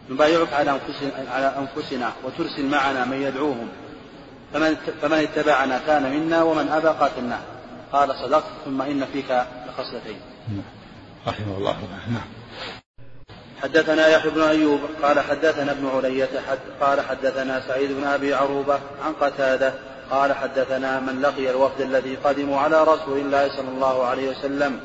[0.09, 3.67] نبايعك على أنفسنا, على أنفسنا وترسل معنا من يدعوهم.
[4.53, 7.41] فمن, فمن اتبعنا كان منا ومن أبى قاتلناه
[7.91, 10.19] قال صدقت ثم إن فيك لخصلتين.
[11.27, 11.77] رحمه الله.
[12.11, 12.79] نعم.
[13.63, 18.79] حدثنا يحيى بن أيوب قال حدثنا ابن علية حد قال حدثنا سعيد بن أبي عروبة
[19.05, 19.73] عن قتادة
[20.11, 24.79] قال حدثنا من لقي الوفد الذي قدموا على رسول الله صلى الله عليه وسلم.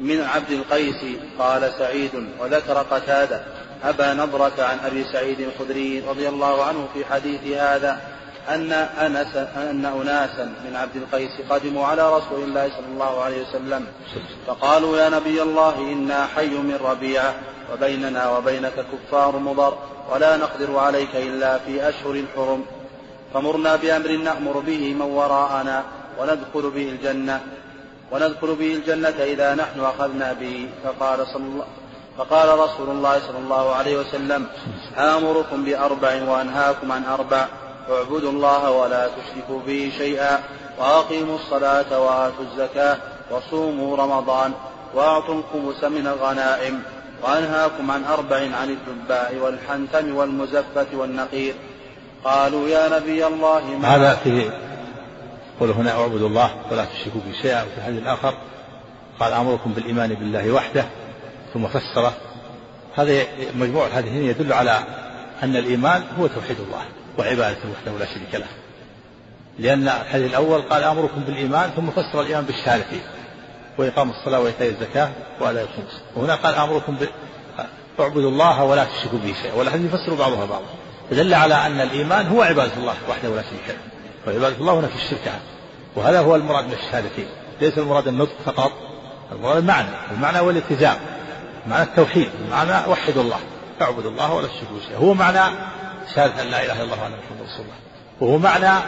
[0.00, 1.04] من عبد القيس
[1.38, 3.40] قال سعيد وذكر قتادة
[3.84, 8.00] أبا نضرة عن أبي سعيد الخدري رضي الله عنه في حديث هذا
[8.48, 13.86] أن أنس أن أناسا من عبد القيس قدموا على رسول الله صلى الله عليه وسلم.
[14.46, 17.34] فقالوا يا نبي الله إنا حي من ربيعة
[17.72, 19.78] وبيننا وبينك كفار مضر
[20.12, 22.64] ولا نقدر عليك إلا في أشهر الحرم.
[23.34, 25.84] فمرنا بأمر نأمر به من وراءنا
[26.18, 27.40] وندخل به الجنة
[28.12, 30.68] وندخل به الجنة إذا نحن أخذنا به.
[30.84, 31.66] فقال صلى الله
[32.18, 34.46] فقال رسول الله صلى الله عليه وسلم
[34.98, 37.46] آمركم بأربع وأنهاكم عن أربع.
[37.90, 40.40] اعبدوا الله ولا تشركوا به شيئا
[40.78, 42.96] وأقيموا الصلاة وآتوا الزكاة
[43.30, 44.52] وصوموا رمضان
[44.94, 46.82] وأعطوا الخمس من الغنائم
[47.22, 51.54] وأنهاكم عن أربع عن الدباء والحنتم والمزفة والنقير.
[52.24, 54.50] قالوا يا نبي الله ما هذا فيه
[55.60, 58.34] قل هنا اعبدوا الله ولا تشركوا به شيئا وفي الحديث الآخر
[59.20, 60.84] قال أمركم بالإيمان بالله وحده
[61.54, 62.12] ثم فسره.
[62.94, 63.22] هذا
[63.54, 64.78] مجموع الحديثين يدل على
[65.42, 66.82] أن الإيمان هو توحيد الله.
[67.18, 68.46] وعبادته وحده لا شريك له.
[69.58, 73.00] لأن الحديث الأول قال أمركم بالإيمان ثم فسر الإيمان بالشهادتين
[73.78, 76.02] وإقام الصلاة وإيتاء الزكاة وأداء الخمس.
[76.16, 77.08] وهنا قال أمركم ب...
[78.00, 79.54] اعبدوا الله ولا تشركوا به شيئا.
[79.54, 80.66] والحديث يفسر بعضها بعضا.
[81.10, 83.78] فدل على أن الإيمان هو عبادة الله وحده ولا شريك له.
[84.26, 85.42] وعبادة الله هنا في الشرك عنه.
[85.96, 87.26] وهذا هو المراد من الشهادتين
[87.60, 88.72] ليس المراد النطق فقط.
[89.32, 89.88] المراد المعنى.
[90.10, 90.96] المعنى هو الالتزام.
[91.66, 92.28] معنى التوحيد.
[92.50, 93.38] معنى وحد الله.
[93.82, 94.98] اعبد الله ولا تشركوا شيئا.
[94.98, 95.40] هو معنى
[96.14, 97.76] شهادة أن لا إله إلا الله وأن محمد رسول الله.
[98.20, 98.84] وهو معنى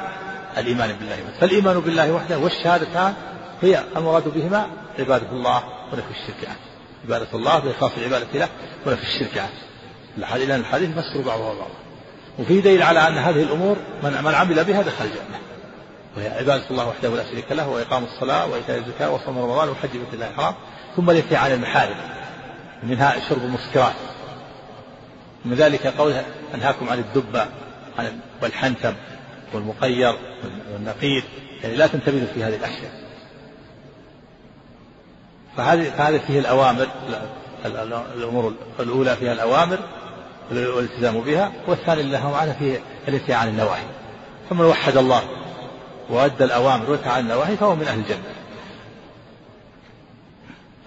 [0.58, 1.16] الإيمان بالله.
[1.40, 3.14] فالإيمان بالله وحده والشهادتان
[3.62, 4.66] هي المراد بهما
[4.98, 6.58] عبادة الله ونفي الشرك عنه.
[7.04, 8.48] عبادة الله بإخلاص العبادة له
[8.86, 9.52] ونفي الشرك عنه.
[10.18, 11.70] الحديث لأن الحديث يفسر بعضها بعضا
[12.38, 15.38] وفيه دليل على أن هذه الأمور من من عمل بها دخل الجنة.
[16.16, 20.14] وهي عبادة الله وحده لا شريك له وإقام الصلاة وإيتاء الزكاة وصوم رمضان وحج بيت
[20.14, 20.54] الله الحرام.
[20.96, 21.96] ثم الانتهاء عن المحارم
[22.82, 23.94] منها شرب المسكرات.
[25.44, 27.40] من ذلك قوله أنهاكم عن الدب
[28.42, 28.94] والحنتم
[29.54, 30.14] والمقير
[30.72, 31.24] والنقير
[31.62, 32.92] يعني لا تنتبذوا في هذه الأشياء.
[35.56, 36.86] فهذه فهذه فيه الأوامر
[38.16, 39.78] الأمور الأولى فيها الأوامر
[40.50, 43.86] والالتزام بها والثاني اللي معنا فيه الانتهاء عن النواهي.
[44.50, 45.22] فمن وحد الله
[46.10, 48.34] وأدى الأوامر وانتهى عن النواهي فهو من أهل الجنة.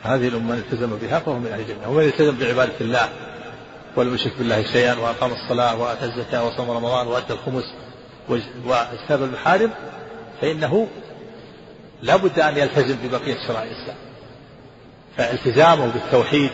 [0.03, 1.89] هذه الأمة التزم بها فهو من أهل الجنة.
[1.89, 3.09] ومن التزم بعبادة الله
[3.95, 7.63] ولم يشرك بالله شيئا وأقام الصلاة وآتى الزكاة وصام رمضان وأدى الخمس
[8.65, 9.71] واجتنب المحارم
[10.41, 10.87] فإنه
[12.01, 13.95] لا بد أن يلتزم ببقية شرائع الإسلام.
[15.17, 16.49] فالتزامه بالتوحيد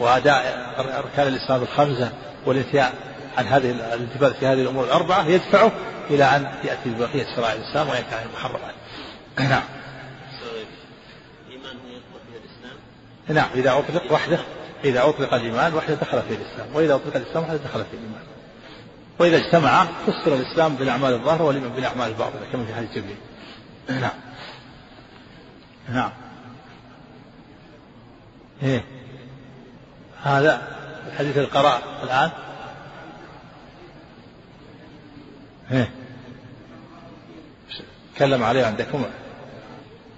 [0.00, 2.12] وأداء أركان الإسلام الخمسة
[2.46, 2.92] والإنتهاء
[3.38, 5.72] عن هذه الانتباه في هذه الأمور الأربعة يدفعه
[6.10, 8.74] إلى أن يأتي ببقية شرائع الإسلام وينتهي عن المحرمات
[9.38, 9.62] نعم.
[13.28, 13.48] نعم.
[13.54, 14.38] إذا أطلق وحده.
[14.84, 18.22] إذا أطلق الإيمان وحده دخل في الإسلام وإذا أطلق الإسلام وحده دخل في الإيمان.
[19.18, 23.16] وإذا اجتمع فسر الإسلام بالأعمال الظاهرة والإيمان بالأعمال الباطنة كما في حديث جبريل.
[23.88, 24.10] نعم.
[25.88, 26.10] نعم.
[28.62, 28.84] إيه.
[30.22, 30.62] هذا
[31.18, 32.30] حديث القراء الآن.
[35.72, 35.90] إيه.
[38.14, 39.04] تكلم عليه عندكم.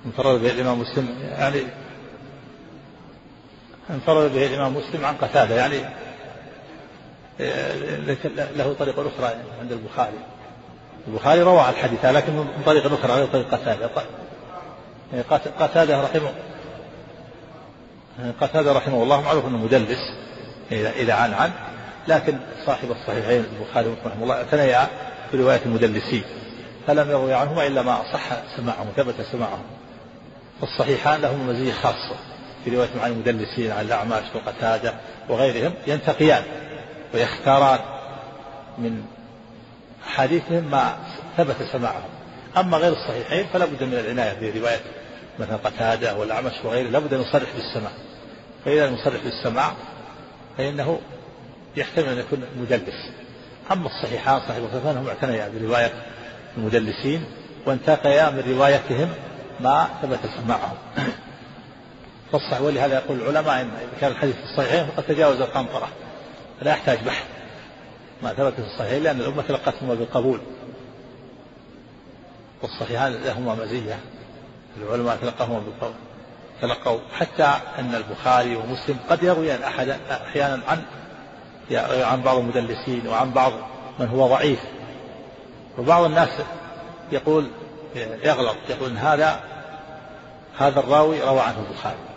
[0.06, 1.18] انفرد الإمام مسلم.
[1.22, 1.62] يعني
[3.90, 5.80] انفرد به الإمام مسلم عن قتادة يعني
[8.56, 10.18] له طريقة أخرى عند البخاري.
[11.08, 13.90] البخاري روى الحديث لكن من طريق أخرى غير طريق قتادة.
[15.60, 16.32] قتادة رحمه
[18.40, 20.12] قتادة رحمه الله معروف أنه مدلس
[20.72, 21.50] إذا عن عن
[22.08, 24.88] لكن صاحب الصحيحين البخاري رحمه الله اعتنيا
[25.32, 26.22] برواية المدلسين
[26.86, 28.22] فلم يروي عنهما إلا ما صح
[28.56, 29.64] سماعهم ثبت سماعهم
[30.60, 32.16] فالصحيحان لهم مزية خاصة
[32.64, 34.94] في رواية عن المدلسين عن الأعماش وقتادة
[35.28, 36.42] وغيرهم ينتقيان
[37.14, 37.78] ويختاران
[38.78, 39.02] من
[40.06, 40.96] أحاديثهم ما
[41.36, 42.10] ثبت سماعهم.
[42.56, 44.80] أما غير الصحيحين فلا بد من العناية برواية
[45.38, 47.90] مثلا قتادة والأعمش وغيره لا بد أن يصرح بالسماع.
[48.64, 49.72] فإذا لم يصرح بالسماع
[50.58, 51.00] فإنه
[51.76, 53.10] يحتمل أن يكون مدلس.
[53.72, 55.92] أما الصحيحان صحيح الصحيحان هم اعتنيا برواية
[56.56, 57.24] المدلسين
[57.66, 59.08] وانتقيا من روايتهم
[59.60, 60.76] ما ثبت سماعهم.
[62.32, 65.88] فالصح ولهذا يقول العلماء إن كان الحديث في الصحيحين فقد تجاوز القنطرة.
[66.62, 67.24] لا يحتاج بحث.
[68.22, 70.40] ما ثبت في الصحيحين لأن الأمة تلقتهما بالقبول.
[72.62, 73.98] والصحيحان لهما مزية.
[74.76, 75.94] العلماء تلقاهما بالقبول.
[76.62, 80.82] تلقوا حتى أن البخاري ومسلم قد يروي أحد أحيانا عن
[82.02, 83.52] عن بعض المدلسين وعن بعض
[83.98, 84.60] من هو ضعيف.
[85.78, 86.28] وبعض الناس
[87.12, 87.50] يقول
[88.24, 89.40] يغلط يقول هذا
[90.58, 92.09] هذا الراوي روى عنه البخاري.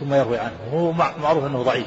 [0.00, 0.56] ثم يروي عنه.
[0.72, 1.86] وهو معروف أنه ضعيف.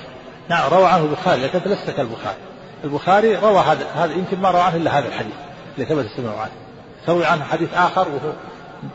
[0.50, 2.38] نعم روى عنه البخاري لكن لست كالبخاري.
[2.84, 5.34] البخاري روى هذا هذا يمكن ما روى عنه إلا هذا الحديث
[5.76, 6.52] اللي ثبت السمع عنه
[7.06, 8.34] تروي عنه حديث آخر وهو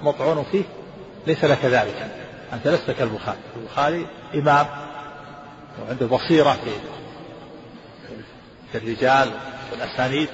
[0.03, 0.63] مطعون فيه.
[1.27, 2.07] ليس لك ذلك.
[2.53, 3.39] أنت لست كالبخاري.
[3.57, 4.67] البخاري إمام
[5.83, 6.71] وعنده بصيرة في
[8.73, 9.31] في الرجال
[9.73, 10.29] والأسانيد.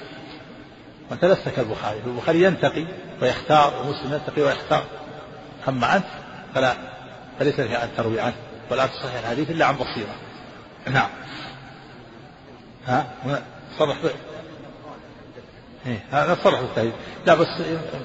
[1.11, 1.99] وانت لست كالبخاري.
[2.05, 2.85] البخاري ينتقي
[3.21, 4.83] ويختار ومسلم ينتقي ويختار.
[5.67, 6.05] أما أنت
[6.55, 6.73] فلا
[7.39, 8.35] فليس لك أن تروي عنه.
[8.71, 10.15] ولا تصحح الحديث إلا عن بصيرة.
[10.87, 11.09] نعم.
[12.87, 13.07] ها؟
[13.79, 13.97] صرح.
[14.03, 14.09] ب...
[15.85, 16.93] إيه هذا صرح بالتهديد
[17.25, 17.47] لا بس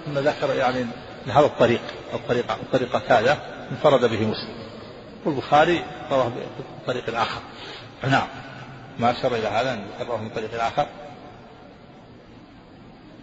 [0.09, 0.87] ذكر يعني
[1.27, 1.81] هذا الطريق
[2.15, 3.39] الطريقة الطريقة هذا
[3.71, 4.55] انفرد به مسلم.
[5.25, 6.33] والبخاري رواه
[6.83, 7.41] بطريق آخر.
[8.09, 8.29] نعم.
[8.99, 10.87] ما أشار إلى هذا أن رواه من طريق آخر.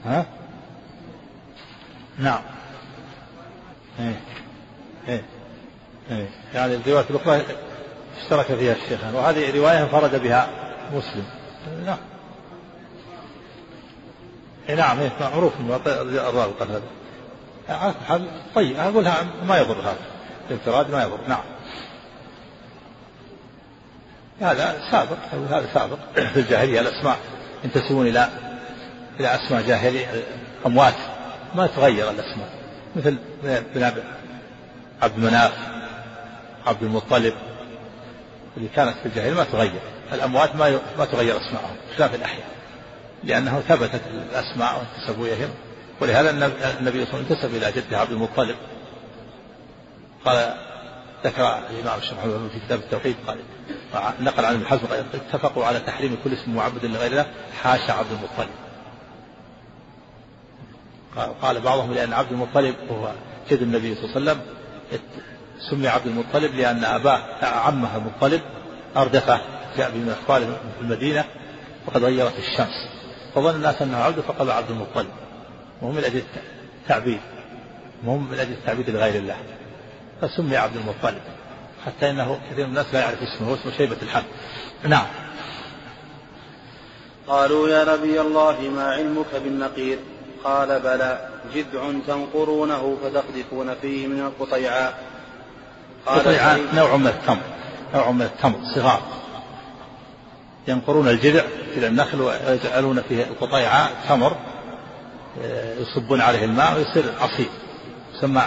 [0.05, 0.25] ها؟
[2.17, 2.41] نعم.
[3.99, 4.19] إيه
[5.07, 5.36] إيه.
[6.53, 7.43] يعني الرواية الأخرى
[8.21, 10.49] اشترك فيها الشيخان وهذه رواية انفرد بها
[10.93, 11.23] مسلم.
[11.85, 11.97] نعم
[14.69, 15.53] إيه نعم إيه معروف
[16.59, 16.81] قال هذا.
[17.69, 19.07] على حال طيب أقول
[19.47, 19.97] ما يضر هذا.
[20.47, 21.17] الانفراد ما يضر.
[21.27, 21.43] نعم.
[24.41, 25.17] هذا سابق
[25.49, 25.97] هذا سابق
[26.33, 26.79] في الجاهلية.
[26.79, 27.17] الأسماء
[27.63, 28.29] ينتسبون إلى
[29.19, 30.07] إلى أسماء جاهلية
[30.65, 30.95] أموات
[31.55, 32.49] ما تغير الأسماء.
[32.95, 33.91] مثل بن
[35.01, 35.76] عبد مناف
[36.67, 37.33] عبد المطلب
[38.57, 39.81] اللي كانت في الجاهلية ما تغير.
[40.13, 42.47] الأموات ما ما تغير أسماءهم خلاف الأحياء.
[43.23, 45.49] لأنه ثبتت الأسماء وانتسبوا إليهم
[46.01, 48.55] ولهذا النبي صلى الله عليه وسلم انتسب إلى جده عبد المطلب.
[50.25, 50.53] قال
[51.25, 53.37] ذكر الإمام الشافعي في كتاب التوحيد قال
[54.19, 57.25] نقل عن ابن حزم اتفقوا على تحريم كل اسم معبد لغير الله
[57.63, 58.49] حاشا عبد المطلب.
[61.41, 63.11] قال بعضهم لأن عبد المطلب هو
[63.51, 64.41] جد النبي صلى الله عليه وسلم
[65.59, 68.41] سمي عبد المطلب لأن أباه عمه المطلب
[68.97, 69.41] أردفه
[69.77, 71.25] جاء من أخباره في المدينة
[71.87, 72.87] وقد غيرت الشمس.
[73.35, 75.09] فظن الناس أنه عبد فقال عبد المطلب.
[75.81, 76.21] وهو من أجل
[76.81, 77.19] التعبيد.
[78.05, 79.35] وهو من أجل التعبيد لغير الله.
[80.21, 81.21] فسمي عبد المطلب.
[81.85, 84.25] حتى إنه كثير من الناس لا يعرف اسمه اسمه شيبة الحمد
[84.83, 85.05] نعم.
[87.27, 89.99] قالوا يا نبي الله ما علمك بالنقير؟
[90.43, 95.06] قال بلى جذع تنقرونه فتقذفون فيه من القطيعاء
[96.09, 97.41] القطيعاء نوع من التمر
[97.93, 99.01] نوع من التمر صغار.
[100.67, 101.43] ينقرون الجذع
[101.77, 104.37] إلى النخل ويجعلون فيه القطيعاء تمر
[105.43, 107.49] آه، يصبون عليه الماء ويصير عصير.
[108.13, 108.41] يسمى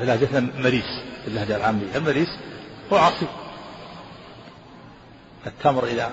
[0.00, 0.84] في لهجتنا مريس
[1.22, 1.96] في اللهجة العامية.
[1.96, 2.28] المريس
[2.92, 3.28] هو عصير.
[5.46, 6.10] التمر إذا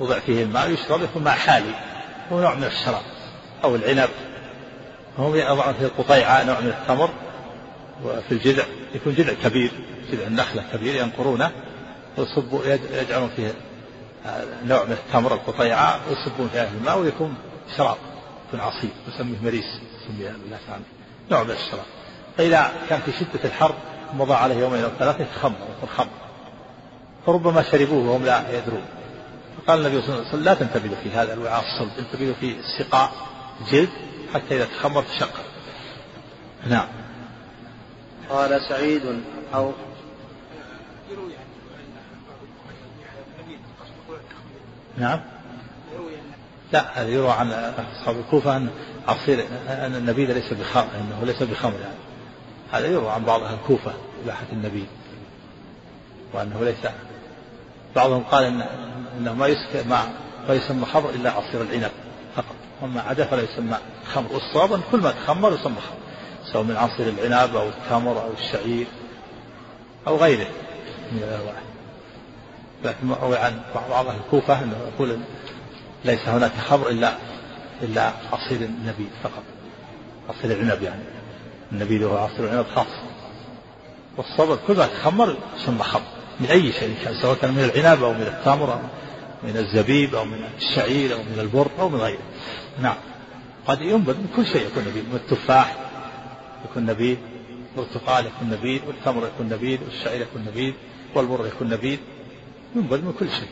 [0.00, 1.74] وضع فيه الماء يشرب يكون ماء حالي
[2.32, 3.02] هو نوع من الشراب
[3.64, 4.08] أو العنب.
[5.18, 7.10] هم يضعون فيه القطيعة نوع من التمر
[8.04, 8.64] وفي الجذع
[8.94, 9.70] يكون جذع كبير.
[10.14, 11.50] جذع النخلة كبير ينقرونه
[12.18, 12.60] ويصبوا
[12.92, 13.54] يجعلون فيه
[14.64, 17.34] نوع من التمر القطيعة ويصبون فيها الماء ويكون
[17.76, 17.96] شراب
[18.48, 19.64] يكون عصير يسميه مريس
[20.02, 20.84] يسميه الناس عنه
[21.30, 21.84] نوع من الشراب.
[22.38, 23.74] فإذا كان في شدة الحر
[24.14, 26.08] مضى عليه يومين أو ثلاثة يتخمر يكون خمر.
[27.26, 28.84] فربما شربوه وهم لا يدرون.
[29.56, 33.12] فقال النبي صلى الله عليه وسلم لا تنتبهوا في هذا الوعاء الصلب انتبهوا في سقاء
[33.72, 33.88] جلد
[34.34, 35.44] حتى إذا تخمر تشقق.
[36.66, 36.86] نعم.
[38.30, 39.02] قال سعيد
[39.54, 39.72] أو
[44.98, 45.20] نعم.
[46.72, 47.52] لا هذا يروى عن
[48.00, 48.68] أصحاب الكوفة أن
[49.08, 51.94] عصير أن النبيذ ليس بخمر أنه ليس بخمر يعني.
[52.72, 53.92] هذا يروى عن بعض أهل الكوفة
[54.24, 54.86] إباحة النبيذ
[56.32, 56.92] وأنه ليس
[57.96, 58.64] بعضهم قال إن
[59.18, 59.98] أنه ما يسمى
[60.48, 61.90] ما يسمى خمر إلا عصير العنب
[62.36, 62.54] فقط.
[62.82, 63.76] وما عدا فلا يسمى
[64.14, 64.32] خمر.
[64.32, 65.98] والصواب كل ما تخمر يسمى خمر
[66.52, 68.86] سواء من عصير العنب أو التمر أو الشعير
[70.06, 70.46] أو غيره
[71.12, 71.63] من الأنواع.
[72.84, 73.60] لكن روي عن
[73.90, 75.18] بعض أهل الكوفة أنه يقول
[76.04, 77.12] ليس هناك خمر إلا
[77.82, 79.42] إلا عصير النبيذ فقط.
[80.28, 81.02] عصير العنب يعني.
[81.72, 82.86] النبيذ هو عصير العنب خاص.
[84.16, 86.02] والصبر كل ما تخمر يسمى خمر
[86.40, 88.78] من أي شيء كان سواء كان من العنب أو من التمر أو
[89.42, 92.22] من الزبيب أو من الشعير أو من البر أو من غيره.
[92.82, 92.96] نعم.
[93.66, 95.76] قد ينبذ من كل شيء يكون نبيذ من التفاح
[96.70, 97.16] يكون نبيذ
[97.76, 100.72] والبرتقال يكون نبيذ والتمر يكون نبيذ والشعير يكون نبيذ
[101.14, 101.98] والبر يكون نبيذ
[102.74, 103.48] ينبذ من كل شيء.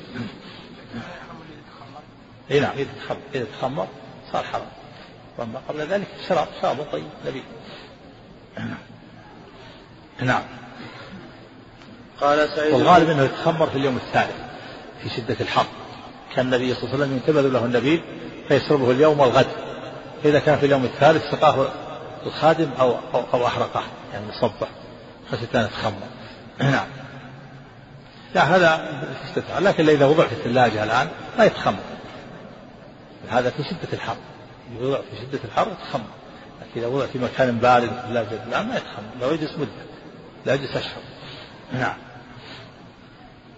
[2.51, 3.87] اي نعم إذا تخمر إذا تخمر
[4.33, 4.67] صار حرام.
[5.39, 7.43] وأما قبل ذلك شراب شراب طيب نبيذ
[10.23, 10.43] نعم.
[12.21, 14.37] قال سعيد والغالب إنه يتخمر في اليوم الثالث
[15.03, 15.67] في شدة الحر.
[16.35, 18.01] كان النبي صلى الله عليه وسلم ينتبذ له النبيذ
[18.49, 19.47] فيشربه اليوم والغد.
[20.23, 21.67] فاذا كان في اليوم الثالث سقاه
[22.27, 24.69] الخادم أو أو, أو أحرقه يعني صبه
[25.33, 26.09] خشيه أن يتخمر.
[26.59, 26.87] نعم.
[28.35, 29.61] لا هذا استثناء.
[29.61, 31.09] لكن إذا وضع في الثلاجة الآن
[31.39, 31.83] ما يتخمر.
[33.31, 34.17] هذا في شدة الحر.
[34.81, 36.05] يوضع في شدة الحر يتخمر
[36.61, 39.09] لكن إذا وضع في مكان بارد في الثلاجة الآن ما يتخمر.
[39.21, 39.71] لو يجلس مدة
[40.47, 41.03] لا يجلس أشهر.
[41.73, 41.97] نعم.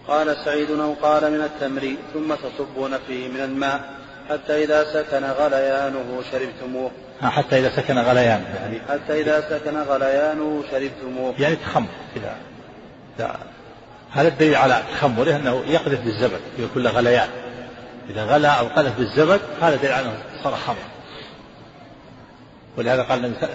[0.07, 3.89] قال سعيد أو قال من التمر ثم تصبون فيه من الماء
[4.29, 6.91] حتى إذا سكن غليانه شربتموه.
[7.21, 11.33] حتى إذا سكن غليانه يعني حتى إذا سكن غليانه شربتموه.
[11.39, 12.35] يعني تخمر إذا
[13.19, 13.39] إذا
[14.15, 17.29] هذا الدليل على تخمره أنه يقذف بالزبد يكون له غليان.
[18.09, 20.75] إذا غلى أو قذف بالزبد هذا دليل على أنه صار خمر.
[22.77, 23.47] ولهذا قال النبي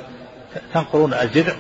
[0.74, 1.54] تنقرون الجذع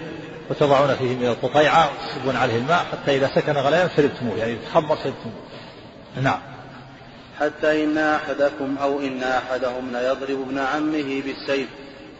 [0.50, 5.34] وتضعون فيه من القطيعة وتصبون عليه الماء حتى إذا سكن غليان شربتموه يعني تخمر شربتموه
[6.22, 6.38] نعم.
[7.40, 11.68] حتى إن أحدكم أو إن أحدهم ليضرب ابن عمه بالسيف.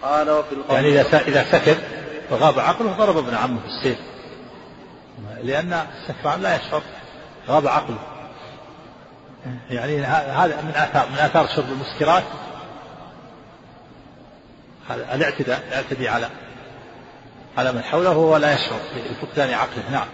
[0.03, 1.79] قال وفي القول يعني إذا إذا سكت
[2.31, 3.99] وغاب عقله ضرب ابن عمه بالسيف.
[5.43, 6.83] لأن السكران لا يشعر
[7.49, 7.99] غاب عقله.
[9.71, 12.25] يعني هذا من آثار من آثار شرب المسكرات.
[14.91, 16.29] الاعتداء يعتدي على
[17.59, 18.79] على من حوله وهو لا يشعر
[19.11, 19.91] بفقدان عقله.
[19.91, 20.07] نعم.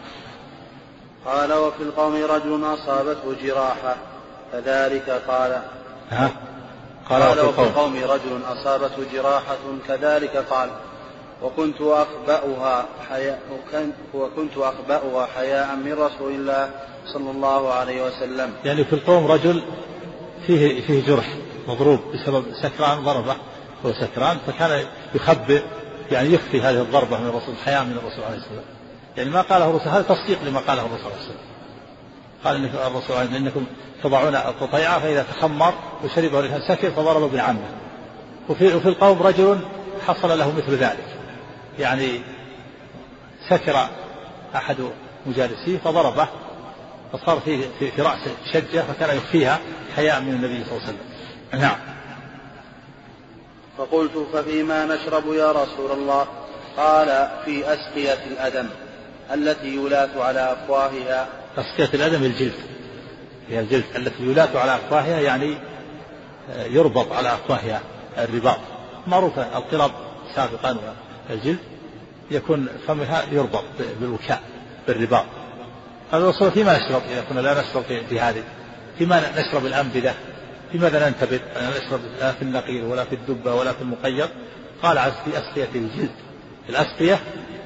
[1.27, 3.97] قال وفي القوم رجل أصابته جراحة
[4.53, 5.63] كذلك قال.
[6.11, 6.31] ها؟
[7.11, 7.97] قال, قال وفي القوم.
[7.97, 9.57] رجل أصابته جراحة
[9.89, 10.71] كذلك قال.
[11.43, 13.41] وكنت أخبأها حياء
[14.14, 16.70] وكنت أخبأها حياء من رسول الله
[17.07, 18.53] صلى الله عليه وسلم.
[18.64, 19.62] يعني في القوم رجل
[20.47, 21.26] فيه فيه جرح
[21.68, 23.37] مضروب بسبب سكران ضربة
[23.87, 24.84] هو سكران فكان
[25.14, 25.62] يخبئ
[26.11, 28.76] يعني يخفي هذه الضربة من الرسول حياء من الرسول عليه الصلاة والسلام.
[29.16, 31.39] يعني ما قاله الرسول هذا تصديق لما قاله الرسول عليه والسلام.
[32.45, 33.66] قال إن الرسول عليه إنكم
[34.03, 35.74] تضعون القطيعة فإذا تخمر
[36.05, 37.68] وشربه الإنسان سكر فضرب بعمه.
[38.49, 39.59] وفي وفي القوم رجل
[40.07, 41.16] حصل له مثل ذلك.
[41.79, 42.20] يعني
[43.49, 43.89] سكر
[44.55, 44.77] أحد
[45.27, 46.29] مجالسيه فضربه
[47.12, 49.61] فصار في في, في رأسه شجة فكان يخفيها
[49.97, 51.61] حياء من النبي صلى الله عليه وسلم.
[51.61, 51.77] نعم.
[53.79, 56.27] فقلت ففيما نشرب يا رسول الله
[56.77, 58.68] قال في أسقية الأدم
[59.35, 62.55] التي يلات على أفواهها أسقية الأدم الجلد
[63.49, 65.59] هي الجلد التي يلات على أفواهها يعني
[66.51, 67.81] آه، يربط على أفواهها
[68.18, 68.59] الرباط
[69.07, 69.91] معروفة القرب
[70.35, 70.77] سابقا
[71.31, 71.59] الجلد
[72.31, 73.64] يكون فمها يربط
[74.01, 74.43] بالوكاء
[74.89, 75.24] بالرباط.
[76.14, 78.43] الرسول فيما نشرب؟ إذا كنا لا نشرب في هذه.
[78.99, 80.14] فيما نشرب الأنبذة
[80.74, 84.29] لماذا ننتبه؟ لا نشرب لا في النقير ولا في الدبة ولا في المقيض.
[84.83, 86.11] قال عز في أسقية الجلد.
[86.68, 87.20] الأسقية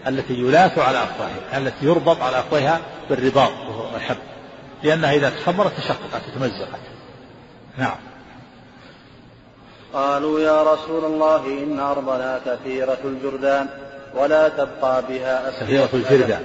[0.07, 2.81] التي يلاث على أفواهها التي يربط على أفواهها
[3.11, 4.17] بالرباط وهو الحب
[4.83, 6.81] لأنها إذا تخمرت تشققت تمزقت.
[7.79, 7.97] نعم.
[9.95, 13.67] قالوا يا رسول الله إن أرضنا كثيرة الجردان
[14.15, 16.45] ولا تبقى بها أسقية كثيرة الجردان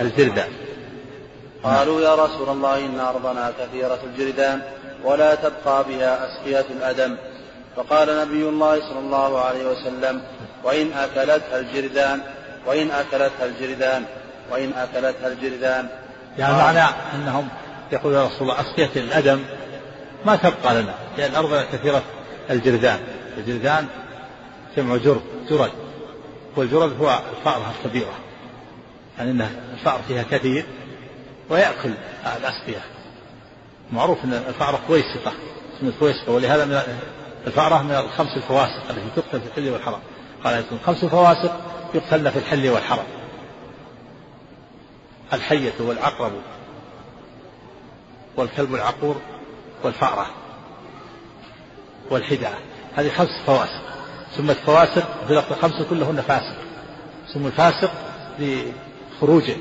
[0.00, 0.48] الجردان
[1.64, 4.62] قالوا يا رسول الله إن أرضنا كثيرة الجردان
[5.04, 7.16] ولا تبقى بها أسقية الأدم.
[7.76, 10.22] فقال نبي الله صلى الله عليه وسلم
[10.64, 12.20] وإن أكلتها الجردان
[12.66, 14.04] وإن أكلتها الجردان
[14.50, 15.88] وإن أكلتها الجردان.
[16.38, 16.84] يعني معنى
[17.14, 17.48] أنهم
[17.92, 19.44] يقول يا رسول الله أسقية الأدم
[20.26, 22.02] ما تبقى لنا لأن الأرض كثيرة.
[22.50, 23.00] الجردان
[23.38, 23.86] الجردان
[24.76, 25.72] جمع جرد جرد
[26.56, 28.14] والجرد هو الفأرة الكبيرة.
[29.18, 29.40] يعني أن
[29.72, 30.66] الفأر فيها كثير
[31.50, 31.94] ويأكل
[32.36, 32.84] الأسقية
[33.92, 35.32] معروف أن الفأرة كويسقة
[35.76, 36.80] اسمها كويسقة ولهذا من
[37.46, 40.00] الفأرة من الخمس الفواسق التي تقتل في الحل والحرم
[40.44, 41.60] قال يكون خمس فواسق
[41.94, 43.04] يقتلن في الحل والحرم
[45.32, 46.32] الحية والعقرب
[48.36, 49.16] والكلب العقور
[49.84, 50.26] والفأرة.
[52.10, 52.58] والحداء.
[52.96, 53.82] هذه خمس فواسق.
[54.36, 56.56] سمت فواسق في الخمسة كلهن فاسق.
[57.32, 57.90] سموا الفاسق
[58.38, 59.56] لخروجه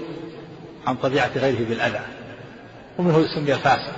[0.87, 1.99] عن طبيعة غيره بالأذى.
[2.99, 3.93] ومنه سمي الفاسق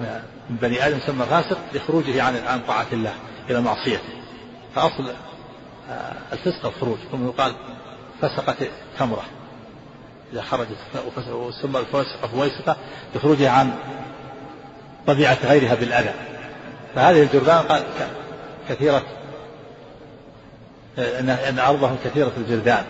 [0.00, 3.12] من بني آدم سمى فاسق لخروجه عن عن طاعة الله
[3.50, 4.12] إلى معصيته.
[4.74, 5.12] فأصل
[5.90, 6.98] آه، الفسق الخروج.
[7.12, 7.54] ثم يقال
[8.22, 8.56] فسقت
[8.98, 9.24] تمرة.
[10.32, 10.76] إذا خرجت
[11.30, 12.76] وسمى الفاسقة فويسقة
[13.14, 13.72] لخروجها عن
[15.06, 16.33] طبيعة غيرها بالأذى.
[16.94, 17.82] فهذه الجرذان قال
[18.68, 19.02] كثيرة.
[20.98, 22.84] آه، أن أرضهم كثيرة الجلدان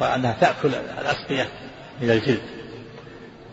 [0.00, 0.70] وأنها تأكل
[1.00, 1.48] الأسقية
[2.00, 2.40] من الجلد.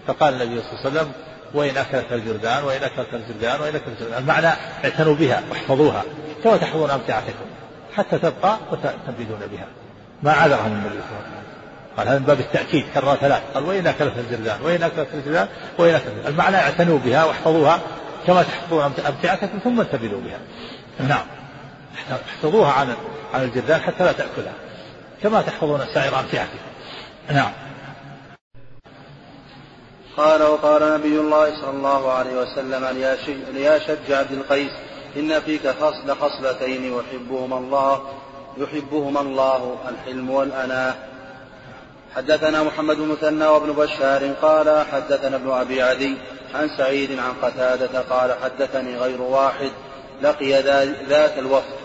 [0.07, 1.11] فقال النبي صلى الله عليه وسلم
[1.53, 4.47] وإن أكلت الجردان وإن أكلت الجردان وإن أكلت الجردان المعنى
[4.83, 6.03] اعتنوا بها واحفظوها.
[6.43, 7.45] كما تحفظون أمتعتكم
[7.95, 9.67] حتى تبقى وتنبذون بها.
[10.23, 11.43] ما عذرهم النبي صلى الله عليه وسلم.
[11.97, 13.41] قال هذا من باب التأكيد كرر ثلاث.
[13.53, 15.47] قال وإن أكلت الجردان وإن أكلت الجردان
[15.77, 17.79] وإن أكلت المعنى اعتنوا بها واحفظوها.
[18.27, 20.39] كما تحفظون أمتعتكم ثم انتبذوا بها.
[21.07, 21.25] نعم.
[22.11, 22.95] احفظوها عن
[23.33, 24.53] عن الجردان حتى لا تأكلها.
[25.23, 26.57] كما تحفظون سائر أمتعتكم.
[27.29, 27.51] نعم.
[30.17, 32.85] قال وقال نبي الله صلى الله عليه وسلم
[33.53, 34.71] ليشج عبد القيس
[35.15, 38.01] إن فيك خصل خصلتين يحبهما الله
[38.57, 40.93] يحبهما الله الحلم والأناة
[42.15, 46.17] حدثنا محمد بن مثنى وابن بشار قال حدثنا ابن أبي عدي
[46.53, 49.71] عن سعيد عن قتادة قال حدثني غير واحد
[50.21, 50.61] لقي
[51.09, 51.83] ذاك الوفد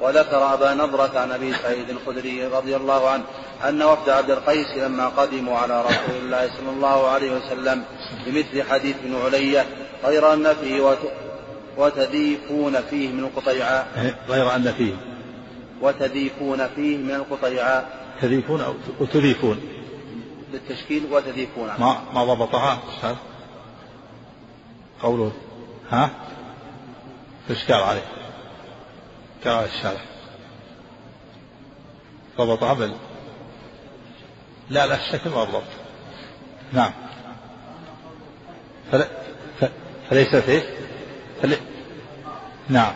[0.00, 3.22] وذكر أبا نضرة عن أبي سعيد الخدري رضي الله عنه
[3.68, 7.84] أن وفد عبد القيس لما قدموا على رسول الله صلى الله عليه وسلم
[8.26, 9.66] بمثل حديث بن علية
[10.04, 10.96] غير أن فيه
[11.76, 14.94] وتذيفون فيه من القطيعاء غير أن فيه.
[15.82, 18.74] وتذيفون فيه من القطيعاء تذيفون أو
[19.06, 19.60] تذيفون.
[20.52, 21.68] للتشكيل وتذيفون.
[21.78, 22.78] ما ما ضبطها
[25.02, 25.32] قوله
[25.90, 26.10] ها؟
[27.50, 28.04] إشكال عليه.
[29.44, 30.00] قراءة الشارع.
[32.38, 32.94] ضبطها بال
[34.70, 35.62] لا لا الشكل ما ضبط.
[36.72, 36.92] نعم.
[38.92, 39.04] فل...
[39.60, 39.64] ف...
[40.10, 40.64] فليست إيش؟
[41.42, 41.56] فل...
[42.68, 42.92] نعم.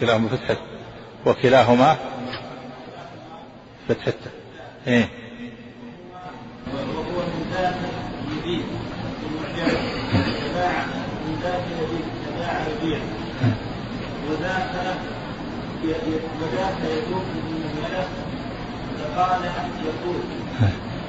[0.00, 0.56] كلاهما فتحة.
[1.26, 1.96] وكلاهما
[3.88, 4.12] فتحة.
[4.86, 5.08] إيه
[6.72, 7.74] وهو من ذات
[8.32, 8.64] يبيع تباع من ذات يبيع
[9.22, 9.57] تباع يبيع
[14.28, 14.72] وذاك
[16.40, 18.08] وذاك يدوم من الملك
[18.98, 19.42] فقال
[19.84, 20.20] يقول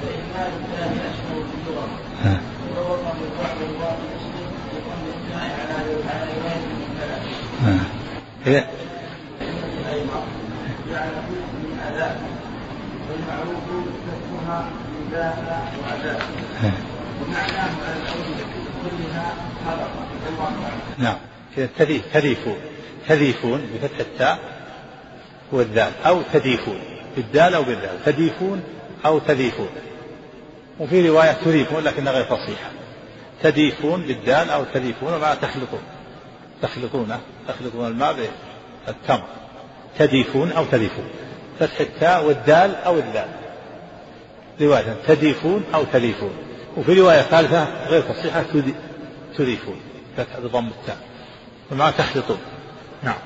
[0.02, 1.88] فإن لله أشهر باللغة
[2.76, 5.74] وروى من بعض الله مسلم يقوم بالسماع على
[6.10, 7.22] على رواية من ثلاث.
[8.44, 8.64] هي
[10.90, 11.10] جعل
[11.62, 12.16] من عذاب
[13.10, 13.64] والمعروف
[14.06, 14.64] كفها
[15.12, 15.38] ذاك
[15.82, 16.20] وعذاب
[17.20, 18.28] ومعناه على الأرض
[18.82, 19.26] كلها
[19.66, 19.90] حرقة
[20.98, 21.16] نعم.
[21.56, 22.56] كذا تذيف تذيفون.
[23.08, 24.38] تذيفون بفتح التاء
[25.52, 25.92] والذال.
[26.06, 26.78] أو تذيفون.
[27.16, 28.04] بالدال أو بالذال.
[28.04, 28.62] تذيفون
[29.06, 29.68] أو تذيفون.
[30.80, 32.70] وفي رواية تذيفون لكنها غير فصيحة.
[33.42, 35.14] تذيفون بالدال أو تذيفون.
[35.14, 35.82] ومع تخلطون
[36.62, 38.16] تخلطونه تخلطون الماء
[38.86, 39.24] بالتمر.
[39.98, 41.04] تديفون أو تذيفون.
[41.60, 43.28] فتح التاء والدال أو الذال.
[44.60, 46.32] رواية تديفون أو تليفون
[46.76, 48.44] وفي رواية ثالثة غير فصيحة
[49.38, 49.80] تذيفون.
[50.20, 50.98] فتح بضم التاء
[51.72, 52.38] ومع تخلطون
[53.02, 53.18] نعم.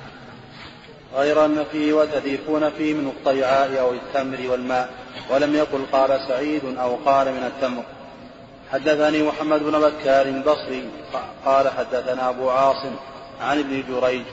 [1.15, 4.89] غير أن فيه وتذيفون فيه من الطيعاء أو التمر والماء
[5.31, 7.83] ولم يقل قال سعيد أو قال من التمر.
[8.73, 10.89] حدثني محمد بن بكار البصري
[11.47, 12.95] قال حدثنا أبو عاصم
[13.41, 14.25] عن ابن جريج.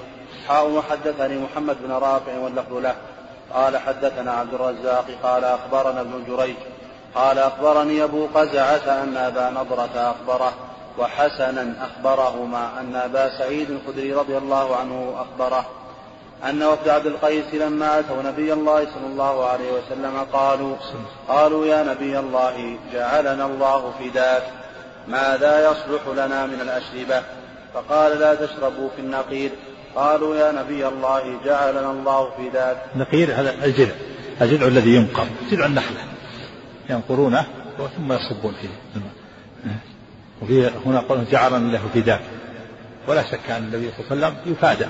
[0.47, 2.95] حاء وحدثني محمد بن رافع واللفظ له.
[3.53, 6.55] قال حدثنا عبد الرزاق قال أخبرنا ابن جريج.
[7.15, 10.53] قال أخبرني أبو قزعة أن أبا نضرة أخبره.
[10.97, 15.65] وحسنا أخبرهما أن أبا سعيد الخدري رضي الله عنه أخبره
[16.49, 20.75] أن وفد عبد القيس لما أتوا نبي الله صلى الله عليه وسلم قالوا
[21.27, 24.43] قالوا يا نبي الله جعلنا الله فداك
[25.07, 27.23] ماذا يصلح لنا من الأشربة؟
[27.73, 29.51] فقال لا تشربوا في النقير.
[29.95, 33.95] قالوا يا نبي الله جعلنا الله فداك النقير هذا الجذع
[34.41, 35.97] الجذع الذي ينقر جذع النخلة
[36.89, 37.45] ينقرونه
[37.97, 39.01] ثم يصبون فيه.
[40.41, 42.21] وفي هنا قول جعلنا الله فداك
[43.07, 44.85] ولا شك أن النبي صلى الله عليه وسلم يفادى.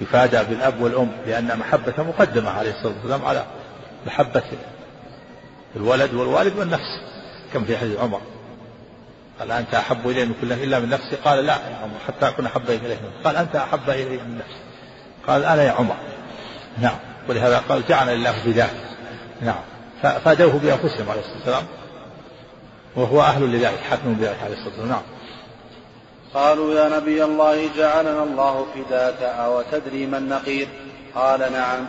[0.00, 3.44] يفادى بالأب والأم لأن محبة مقدمة عليه الصلاة والسلام على
[4.06, 4.42] محبة
[5.76, 7.00] الولد والوالد والنفس
[7.52, 8.20] كم في حديث عمر.
[9.40, 11.16] قال أنت أحب إلي من كله إلا من نفسي.
[11.16, 12.96] قال لا يا عمر حتى أكون أحب إليه.
[13.24, 14.60] قال أنت أحب إلي من نفسي.
[15.26, 15.96] قال أنا يا عمر.
[16.78, 16.96] نعم.
[17.28, 18.70] ولهذا قال جعل الله بذلك
[19.40, 19.60] نعم.
[20.02, 21.64] ففادوه بأنفسهم عليه الصلاة والسلام.
[22.96, 24.88] وهو أهل لذلك حكموا بذلك عليه الصلاة والسلام.
[24.88, 25.02] نعم.
[26.34, 30.68] قالوا يا نبي الله جعلنا الله فداك أو تدري ما النقير
[31.14, 31.86] قال نعم.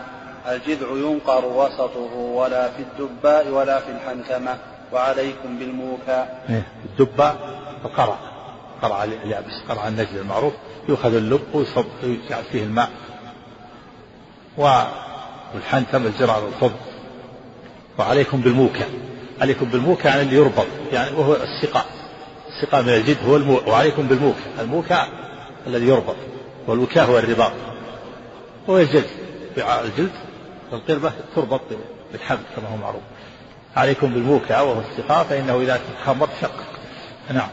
[0.48, 4.58] الجذع ينقر وسطه ولا في الدباء ولا في الحنكمة
[4.92, 6.26] وعليكم بالموكى.
[6.50, 7.36] إيه الدباء
[7.84, 8.18] القرع
[8.82, 10.52] قرع اليابس قرع النجل المعروف.
[10.88, 12.90] يؤخذ اللب ويصب ويجعل فيه الماء.
[15.54, 16.80] والحنتم الجرع والخبز
[17.98, 18.84] وعليكم بالموكى.
[19.40, 21.86] عليكم بالموكى يعني اللي يربط يعني وهو السقاء
[22.48, 23.60] السقاء من الجد هو المو...
[23.66, 24.38] وعليكم بالموكى.
[24.60, 25.06] الموكى
[25.66, 26.16] الذي يربط
[26.66, 27.52] والوكاء هو الرباط.
[28.70, 29.04] هو الجلد.
[29.58, 30.10] الجلد
[30.72, 31.60] القربة تربط
[32.12, 33.02] بالحبل كما هو معروف.
[33.76, 36.64] عليكم بالموكى وهو السقاء فإنه إذا تخمر شقق
[37.30, 37.48] نعم.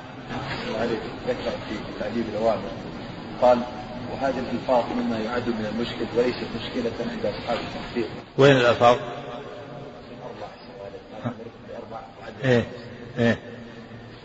[1.28, 2.70] ذكر في تعذيب الأوامر
[3.42, 3.60] قال
[4.14, 8.08] وهذه الألفاظ مما يعد من المشكل وليست مشكلة عند أصحاب التحقيق
[8.38, 8.98] وين الألفاظ؟
[12.44, 12.66] إيه
[13.20, 13.38] إيه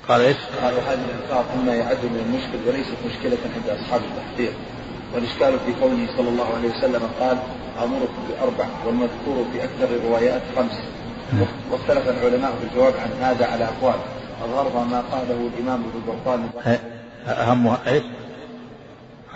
[0.09, 4.53] قال إيش؟ قال وهذه الألفاظ مما يعد من المشكل وليست مشكلة عند أصحاب التحقيق
[5.15, 7.39] والإشكال في قوله صلى الله عليه وسلم قال
[7.83, 10.73] أمركم بأربع والمذكور في أكثر الروايات خمس
[11.71, 13.97] واختلف العلماء في الجواب عن هذا على أقوال
[14.45, 16.49] أظهرها ما قاله الإمام ابن البرقان
[17.27, 18.03] أهمها إيش؟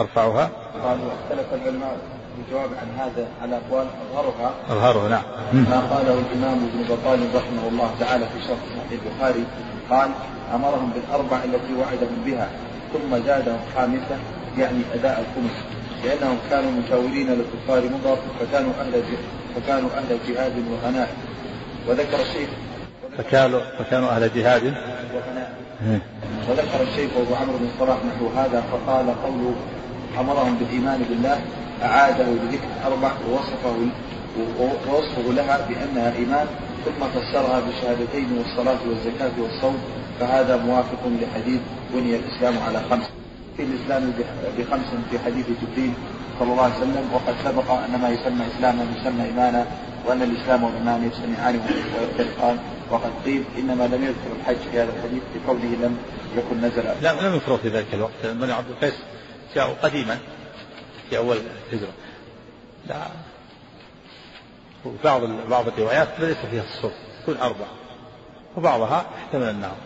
[0.01, 0.51] أرفعها؟
[0.83, 1.99] قالوا اختلف العلماء
[2.47, 4.55] الجواب عن هذا على أقوال أظهرها.
[4.70, 5.22] أظهرها نعم.
[5.53, 9.45] ما قاله الإمام ابن بطال رحمه الله تعالى في شرح صحيح البخاري.
[9.91, 10.11] قال
[10.55, 12.49] أمرهم بالأربع التي وعدهم بها
[12.93, 14.16] ثم زادهم خامسة
[14.59, 15.57] يعني أداء الخمس.
[16.05, 19.03] لأنهم كانوا مشاورين للكفار مضر فكانوا أهل
[19.57, 21.09] فكانوا أهل جهاد وغناء.
[21.88, 22.49] وذكر الشيخ
[23.18, 24.62] فكانوا فكانوا أهل جهاد.
[25.14, 25.53] وغناء.
[26.49, 29.55] وذكر الشيخ أبو عمرو بن صلاح نحو هذا فقال قوله
[30.20, 31.41] أمرهم بالإيمان بالله
[31.83, 33.76] أعاده بذكر أربع ووصفه
[34.61, 36.47] ووصفه لها بأنها إيمان
[36.85, 39.78] ثم فسرها بالشهادتين والصلاة والزكاة والصوم
[40.20, 41.61] فهذا موافق لحديث
[41.95, 43.05] بني الإسلام على خمس.
[43.57, 44.12] في الإسلام
[44.59, 45.93] بخمس في حديث جبريل
[46.39, 49.66] صلى الله عليه وسلم وقد سبق أن ما يسمى إسلاما يسمى إيمانا
[50.07, 52.59] وأن الإسلام والإيمان يجتمعان ويفترقان
[52.91, 55.97] وقد قيل إنما لم يذكر الحج في هذا الحديث بقوله لم
[56.37, 58.12] يكن نزل لا لم يفرغ في ذلك الوقت.
[58.24, 58.95] بني عبد القيس
[59.55, 60.18] جاءوا قديما.
[61.11, 61.37] في أول
[61.71, 61.93] الهجرة.
[62.87, 63.07] لا.
[64.85, 66.93] وبعض بعض الروايات ليس فيها الصوت
[67.23, 67.69] تكون أربعة
[68.57, 69.77] وبعضها احتمل النار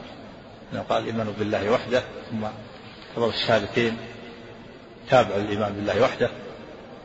[0.89, 2.47] قال الإيمان بالله وحده ثم
[3.17, 3.97] تضع الشهادتين
[5.11, 6.31] تابع الإيمان بالله وحده.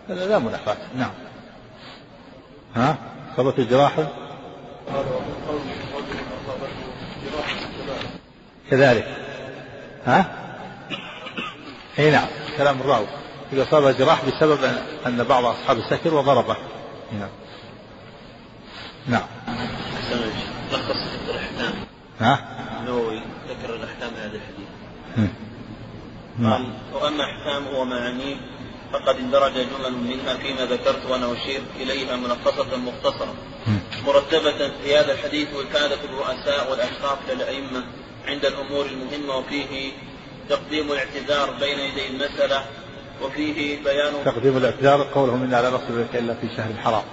[0.09, 0.77] هذا لا منافاة.
[0.97, 1.11] نعم.
[2.75, 2.97] ها؟
[3.37, 3.93] صبت الجراح؟
[8.71, 9.07] كذلك.
[10.05, 10.25] ها؟
[11.99, 12.27] إي نعم.
[12.57, 13.07] كلام الراوي.
[13.53, 14.59] إذا أصاب جراح بسبب
[15.05, 16.55] أن بعض أصحابه سكر وضربه.
[17.11, 17.29] نعم.
[19.07, 19.27] نعم.
[20.71, 21.73] لخص الأحكام
[22.19, 22.39] ها؟
[22.79, 24.69] النووي ذكر الأحكام هذا الحديث
[26.43, 28.35] قال وأما أحكامه ومعانيه
[28.93, 33.33] فقد اندرج جمل منها فيما ذكرت وأنا أشير إليها ملخصة مختصرة.
[34.05, 37.83] مرتبة في هذا الحديث وكادة الرؤساء والأشراف للأئمة
[38.27, 39.91] عند الأمور المهمة وفيه
[40.49, 42.65] تقديم الاعتذار بين يدي المسألة
[43.21, 47.03] وفيه بيان تقديم الاعتذار قولهم إنا لا نصل إليك إلا في شهر الحرام.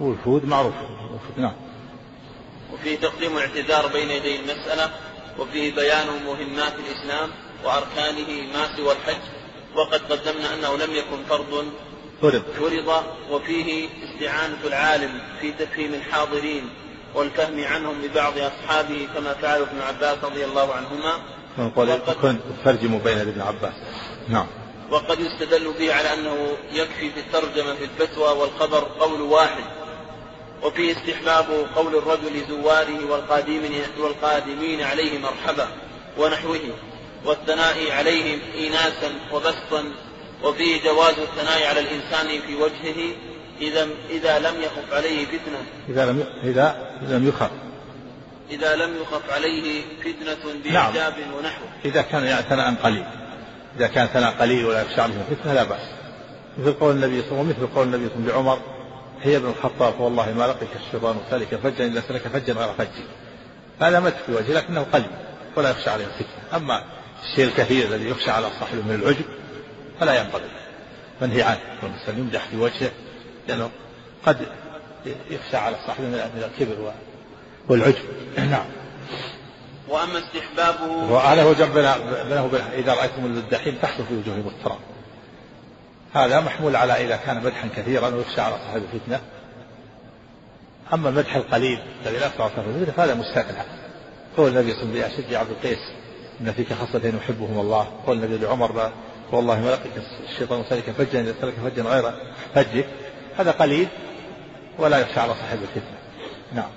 [0.00, 0.74] والفود معروف.
[1.36, 1.52] نعم.
[2.72, 4.90] وفيه تقديم الاعتذار بين يدي المسألة
[5.38, 7.30] وفيه بيان مهمات الإسلام
[7.64, 9.22] وأركانه ما سوى الحج
[9.76, 11.64] وقد قدمنا أنه لم يكن فرض
[12.22, 12.42] فرض.
[12.58, 16.68] فرض وفيه استعانة العالم في تفهيم الحاضرين
[17.14, 21.12] والفهم عنهم لبعض أصحابه كما فعل ابن عباس رضي الله عنهما.
[22.22, 23.74] كن ترجموا بين ابن عباس.
[24.28, 24.46] نعم.
[24.90, 29.64] وقد يستدل به على أنه يكفي في الترجمة في الفتوى والخبر قول واحد
[30.62, 35.68] وفيه استحباب قول الرجل زواره والقادمين, والقادمين عليه مرحبا
[36.18, 36.60] ونحوه
[37.24, 39.92] والثناء عليهم إيناسا وبسطا
[40.42, 43.14] وفيه جواز الثناء على الإنسان في وجهه
[43.60, 45.58] إذا إذا لم يخف عليه فتنة.
[45.88, 47.50] إذا لم إذا لم يخف.
[48.50, 50.62] إذا لم يخف عليه فتنة نعم.
[50.62, 53.04] بإعجاب ونحوه إذا كان ثناء قليل.
[53.76, 55.88] إذا كان ثناء قليل ولا يخشى عليه فتنة لا بأس.
[56.58, 58.58] مثل قول النبي صلى الله عليه وسلم مثل قول النبي صلى الله عليه وسلم لعمر
[59.22, 63.04] هي ابن الخطاب والله ما لقيك الشيطان سالك فجا إلا سلك فجا غير فجي
[63.80, 65.10] هذا مدح في وجهه لكنه قليل
[65.56, 66.84] ولا يخشى عليه الفتنة أما
[67.22, 69.24] الشيء الكثير الذي يخشى على صاحبه من العجب
[70.00, 70.48] فلا ينبغي.
[71.22, 71.60] منهي عنه.
[71.82, 72.90] والإنسان يمدح في وجهه
[73.48, 73.70] لأنه
[74.26, 74.36] قد
[75.30, 76.92] يخشى على صاحبه من الكبر
[77.68, 78.04] والعجب.
[78.50, 78.66] نعم.
[79.88, 81.74] وأما استحبابه وهذا هو جنب
[82.28, 84.78] بينه وبين إذا رأيتم المدحين تحصل في وجوههم التراب
[86.14, 89.20] هذا محمول على إذا كان مدحا كثيرا ويخشى على صاحب الفتنة.
[90.92, 93.62] أما المدح القليل الذي لا يخشى على صاحب الفتنة فهذا مستثنى
[94.36, 95.78] قول النبي صلى الله عليه وسلم لأشد عبد القيس
[96.40, 97.88] إن فيك خصلتين يحبهم الله.
[98.06, 98.92] قول النبي لعمر
[99.32, 99.92] والله ما لقيك
[100.30, 102.12] الشيطان سلك فجا إذا سلك فجا غير
[102.54, 102.86] فجك
[103.38, 103.88] هذا قليل
[104.78, 105.98] ولا يخشى على صاحب الفتنة.
[106.52, 106.70] نعم.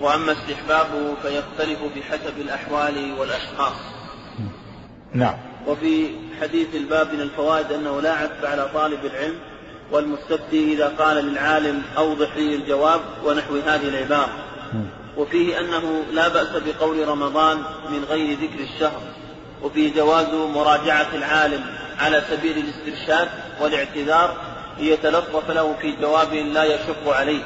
[0.00, 3.76] وأما استحبابه فيختلف بحسب الأحوال والأشخاص.
[5.14, 5.34] نعم.
[5.66, 9.38] وفي حديث الباب من الفوائد أنه لا عتب على طالب العلم
[9.92, 14.32] والمستفتي إذا قال للعالم أوضح لي الجواب ونحو هذه العبارة.
[15.16, 17.58] وفيه أنه لا بأس بقول رمضان
[17.90, 19.00] من غير ذكر الشهر.
[19.62, 21.64] وفيه جواز مراجعة العالم
[21.98, 23.28] على سبيل الاسترشاد
[23.60, 24.36] والاعتذار
[24.78, 27.42] ليتلطف له في جواب لا يشق عليه.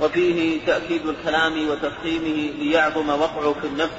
[0.00, 3.94] وفيه تأكيد الكلام وتفخيمه ليعظم وقعه في النفس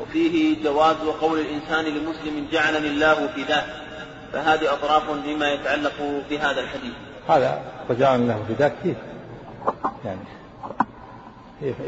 [0.00, 3.66] وفيه جواز قول الإنسان لمسلم جعلني الله في ذاك
[4.32, 5.92] فهذه أطراف مما يتعلق
[6.30, 6.92] بهذا الحديث.
[7.28, 8.96] هذا وجعلني الله في ذاك كيف؟
[10.04, 10.20] يعني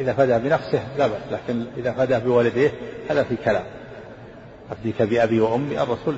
[0.00, 2.72] إذا فدى بنفسه لا بأس لكن إذا فدى بوالديه
[3.10, 3.64] هذا في كلام.
[4.72, 6.16] أفديك بأبي وأمي الرسول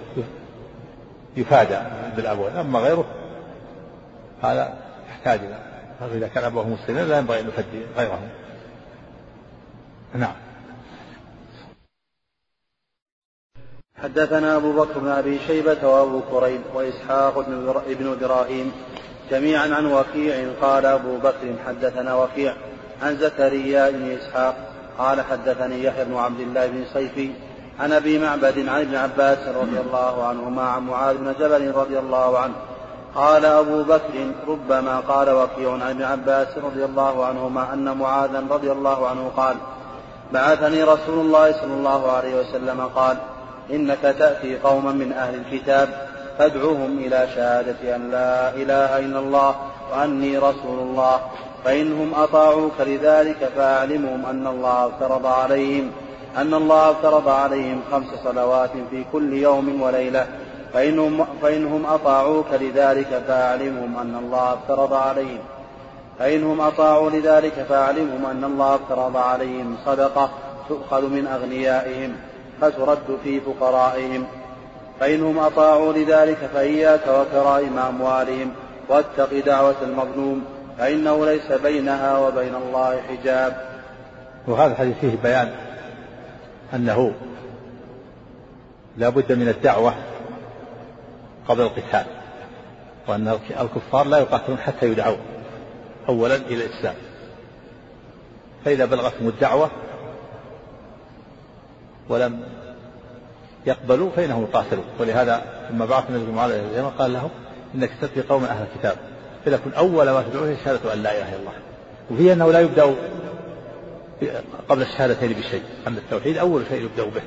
[1.36, 1.78] يفادى
[2.16, 3.04] بالأبوين أما غيره
[4.42, 4.74] هذا
[5.10, 5.69] يحتاج إلى
[6.02, 8.20] إذا كان أبوه مسلما لا ينبغي أن يفدي غيره.
[10.14, 10.34] نعم.
[14.02, 17.38] حدثنا أبو بكر بن أبي شيبة وأبو كريب وإسحاق
[17.86, 18.72] بن إبراهيم
[19.30, 22.54] جميعا عن وكيع قال أبو بكر حدثنا وكيع
[23.02, 24.56] عن زكريا بن إسحاق
[24.98, 27.30] قال حدثني يحيى بن عبد الله بن صيفي
[27.80, 32.38] عن أبي معبد عن ابن عباس رضي الله عنهما عن معاذ بن جبل رضي الله
[32.38, 32.54] عنه
[33.14, 38.72] قال أبو بكر ربما قال وكيع عن ابن عباس رضي الله عنهما أن معاذا رضي
[38.72, 39.56] الله عنه قال
[40.32, 43.16] بعثني رسول الله صلى الله عليه وسلم قال
[43.70, 45.88] إنك تأتي قوما من أهل الكتاب
[46.38, 49.54] فادعوهم إلى شهادة أن لا إله إلا الله
[49.92, 51.20] وأني رسول الله
[51.64, 55.90] فإنهم أطاعوك لذلك فأعلمهم أن الله افترض عليهم
[56.36, 60.26] أن الله افترض عليهم خمس صلوات في كل يوم وليلة
[60.72, 65.38] فإنهم, فإنهم أطاعوك لذلك فأعلمهم أن الله افترض عليهم.
[66.18, 70.30] فإنهم أطاعوا لذلك فأعلمهم أن الله افترض عليهم صدقة
[70.68, 72.12] تؤخذ من أغنيائهم
[72.60, 74.24] فترد في فقرائهم.
[75.00, 78.52] فإنهم أطاعوا لذلك فإياك وكرائم أموالهم
[78.88, 80.44] واتق دعوة المظلوم
[80.78, 83.56] فإنه ليس بينها وبين الله حجاب.
[84.46, 85.50] وهذا الحديث فيه بيان
[86.74, 87.12] أنه
[88.96, 89.94] لا بد من الدعوة
[91.48, 92.06] قبل القتال
[93.08, 95.16] وأن الكفار لا يقاتلون حتى يدعوا
[96.08, 96.94] أولا إلى الإسلام.
[98.64, 99.70] فإذا بلغتهم الدعوة
[102.08, 102.42] ولم
[103.66, 104.84] يقبلوا فإنهم يقاتلون.
[105.00, 107.30] ولهذا لما بعث النبي إلى اليمن قال لهم
[107.74, 108.96] إنك تأتي قوم أهل الكتاب
[109.44, 111.52] فليكن أول ما تدعوه شهادة أن لا إله إلا الله.
[112.10, 112.94] وفيه أنه لا يبدأ
[114.68, 117.22] قبل الشهادتين بشيء أما التوحيد أول شيء يبدأ به.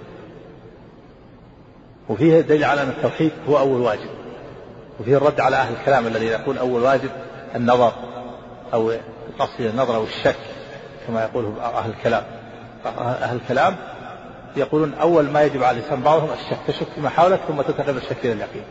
[2.14, 4.10] وفيه دليل على أن التوحيد هو أول واجب.
[5.00, 7.10] وفيه الرد على أهل الكلام الذي يقول أول واجب
[7.56, 7.92] النظر
[8.74, 8.92] أو
[9.40, 10.36] قصد النظر أو الشك
[11.08, 12.24] كما يقول أهل الكلام.
[12.98, 13.76] أهل الكلام
[14.56, 18.34] يقولون أول ما يجب على الإنسان بعضهم الشك تشك فيما حولك ثم تتقبل الشك إلى
[18.34, 18.64] اليقين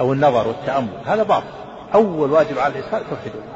[0.00, 0.88] أو النظر والتأمل.
[1.06, 1.46] هذا باطل.
[1.94, 3.54] أول واجب على الإنسان توحيد الله.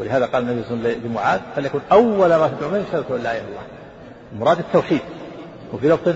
[0.00, 3.16] ولهذا قال النبي صلى الله عليه وسلم لمعاذ فليكن أول ما تدعو به شهادة لا
[3.16, 3.62] إله إلا الله.
[4.32, 5.00] المراد التوحيد.
[5.72, 6.14] وفي لفظ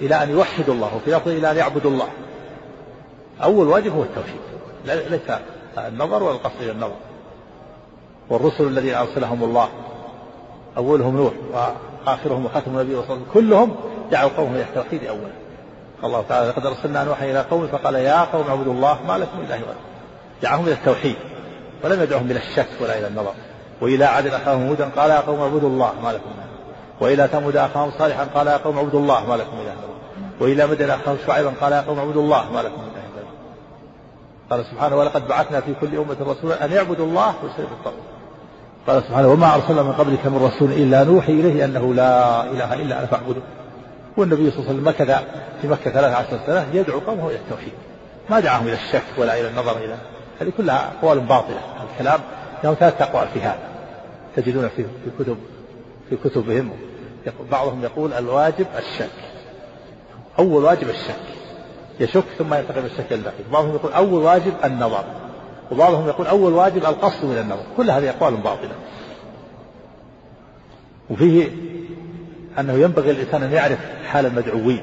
[0.00, 2.08] إلى أن يوحدوا الله وفي لفظ إلى أن يعبدوا الله.
[3.42, 4.40] أول واجب هو التوحيد.
[4.84, 5.20] ليس
[5.78, 6.96] النظر ولا القصد إلى النظر.
[8.30, 9.68] والرسل الذين أرسلهم الله
[10.76, 13.76] أولهم نوح وآخرهم وخاتم النبي صلى الله عليه وسلم كلهم
[14.10, 15.30] دعوا قومهم إلى التوحيد أولا.
[16.02, 19.40] قال الله تعالى لقد أرسلنا نوحا إلى قومه فقال يا قوم اعبدوا الله ما لكم
[19.40, 19.74] إله غيره
[20.42, 21.16] دعاهم إلى التوحيد.
[21.84, 23.34] ولم يدعهم إلى الشك ولا إلى النظر.
[23.80, 26.45] وإلى عاد أخاهم هودا قال يا قوم اعبدوا الله ما لكم من
[27.00, 29.74] وإلى ثمود أخاهم صالحا قال يا قوم اعبدوا الله ما لكم إله
[30.40, 33.06] وإلى مدن أخاهم شعيبا قال يا قوم اعبدوا الله ما لكم إله
[34.50, 38.02] قال سبحانه ولقد بعثنا في كل أمة رسولا أن يعبدوا الله واجتنبوا الطاغوت.
[38.86, 42.98] قال سبحانه وما أرسلنا من قبلك من رسول إلا نوحي إليه أنه لا إله إلا
[42.98, 43.42] أنا فاعبدوا
[44.16, 45.24] والنبي صلى الله عليه وسلم مكث
[45.62, 47.72] في مكة 13 سنة يدعو قومه إلى التوحيد.
[48.30, 49.96] ما دعاهم إلى الشك ولا إلى النظر إلى
[50.40, 51.60] هذه كلها أقوال باطلة.
[51.92, 52.20] الكلام
[52.64, 53.58] له ثلاثة أقوال في هذا.
[54.36, 54.84] تجدون في
[55.18, 55.36] كتب
[56.10, 56.70] في كتبهم.
[57.50, 59.10] بعضهم يقول الواجب الشك.
[60.38, 61.20] أول واجب الشك.
[62.00, 65.04] يشك ثم ينتقل الشك إلى بعضهم يقول أول واجب النظر.
[65.72, 67.62] وبعضهم يقول أول واجب القصد من النظر.
[67.76, 68.74] كل هذه أقوال باطلة.
[71.10, 71.48] وفيه
[72.58, 74.82] أنه ينبغي الإنسان أن يعرف حال المدعوين.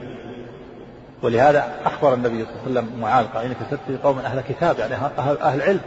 [1.22, 4.96] ولهذا أخبر النبي صلى الله عليه وسلم معاذ قال إنك ستأتي قوما أهل كتاب يعني
[4.96, 5.80] أهل, أهل علم.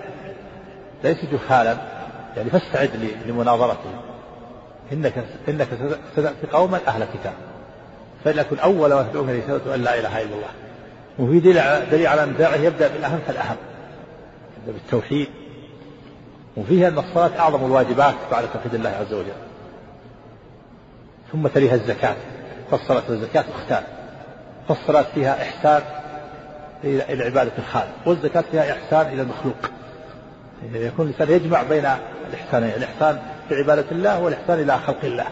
[1.04, 1.76] ليس جهالا
[2.36, 2.90] يعني فاستعد
[3.26, 4.15] لمناظرتهم
[4.92, 5.68] إنك إنك
[6.12, 7.32] ستأتي قوما أهل كتاب.
[8.24, 10.48] فليكن أول ما تدعوهم إليه شهادة أن لا إله إلا الله.
[11.18, 11.40] وفي
[11.90, 13.56] دليل على أن داعيه يبدأ بالأهم فالأهم.
[14.58, 15.28] يبدأ بالتوحيد.
[16.56, 19.32] وفيها أن الصلاة أعظم الواجبات بعد توحيد الله عز وجل.
[21.32, 22.16] ثم تليها الزكاة.
[22.70, 23.82] فالصلاة والزكاة أختان
[24.68, 25.82] فالصلاة فيها إحسان
[26.84, 27.94] إلى عبادة الخالق.
[28.06, 29.56] والزكاة فيها إحسان إلى المخلوق.
[30.74, 31.88] يكون الإنسان يجمع بين
[32.30, 35.26] الإحسانين الإحسان في عبادة الله والإحسان إلى خلق الله.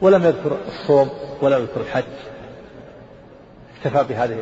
[0.00, 1.10] ولم يذكر الصوم
[1.40, 2.04] ولا يذكر الحج.
[3.76, 4.38] اكتفى بهذه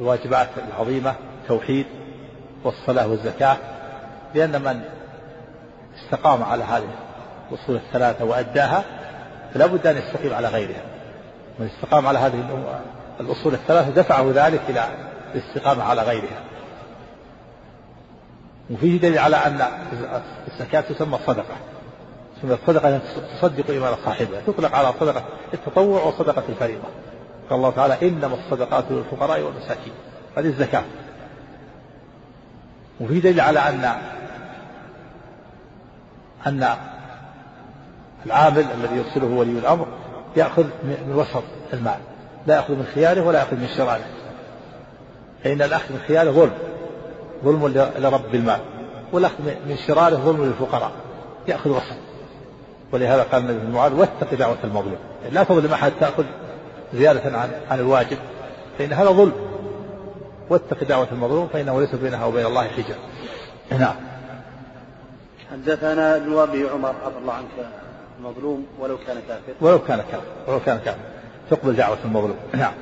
[0.00, 1.86] الواجبات العظيمة التوحيد
[2.64, 3.56] والصلاة والزكاة
[4.34, 4.80] لأن من
[5.96, 6.88] استقام على هذه
[7.50, 8.84] الأصول الثلاثة وأداها
[9.54, 10.82] فلا بد أن يستقيم على غيرها.
[11.58, 12.64] من استقام على هذه
[13.20, 14.84] الأصول الثلاثة دفعه ذلك إلى
[15.34, 16.49] الاستقامة على غيرها.
[18.70, 19.62] وفيه دليل على أن
[20.48, 21.56] الزكاة تسمى صدقة.
[22.38, 23.00] تسمى الصدقة
[23.38, 26.88] تصدق إيمان صاحبها تطلق على صدقة التطوع وصدقة الفريضة.
[27.50, 29.92] قال الله تعالى إنما الصدقات للفقراء والمساكين.
[30.36, 30.82] هذه الزكاة.
[33.00, 33.92] وفي دليل على أن
[36.46, 36.68] أن
[38.26, 39.86] العامل الذي يرسله ولي الأمر
[40.36, 41.42] يأخذ من وسط
[41.72, 41.98] المال.
[42.46, 44.04] لا يأخذ من خياره ولا يأخذ من شراره
[45.44, 46.69] فإن الأخذ من خياره ظلم.
[47.44, 47.66] ظلم
[47.98, 48.60] لرب المال.
[49.12, 50.90] والأخذ من شراره ظلم للفقراء.
[51.48, 51.96] يأخذ وسط
[52.92, 54.98] ولهذا قال النبي بن معاذ واتق دعوة المظلوم.
[55.32, 56.24] لا تظلم أحد تأخذ
[56.94, 58.18] زيادة عن عن الواجب.
[58.78, 59.50] فإن هذا ظلم.
[60.50, 62.98] واتق دعوة المظلوم فإنه ليس بينها وبين الله حجاب
[63.78, 63.94] نعم.
[65.52, 67.68] حدثنا ابن أبي عمر عفى الله عنك
[68.18, 70.98] المظلوم ولو كان كافر ولو كان كافر ولو كان كافر
[71.50, 72.36] تقبل دعوة المظلوم.
[72.54, 72.72] نعم.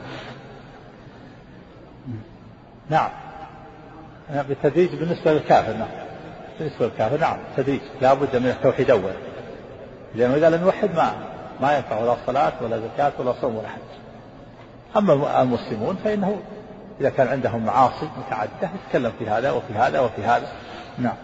[2.90, 3.10] نعم.
[4.30, 5.88] بالتدريج بالنسبة للكافر نعم.
[6.58, 7.80] بالنسبة للكافر نعم تدريج.
[8.02, 9.12] لا بد من التوحيد أولا
[10.14, 11.12] لأنه إذا لم يوحد ما
[11.60, 13.98] ما ينفع ولا صلاة ولا زكاة ولا صوم ولا حج.
[14.96, 16.40] أما المسلمون فإنه
[17.00, 20.46] إذا كان عندهم معاصي متعددة يتكلم في هذا وفي هذا وفي هذا.
[20.98, 21.16] نعم.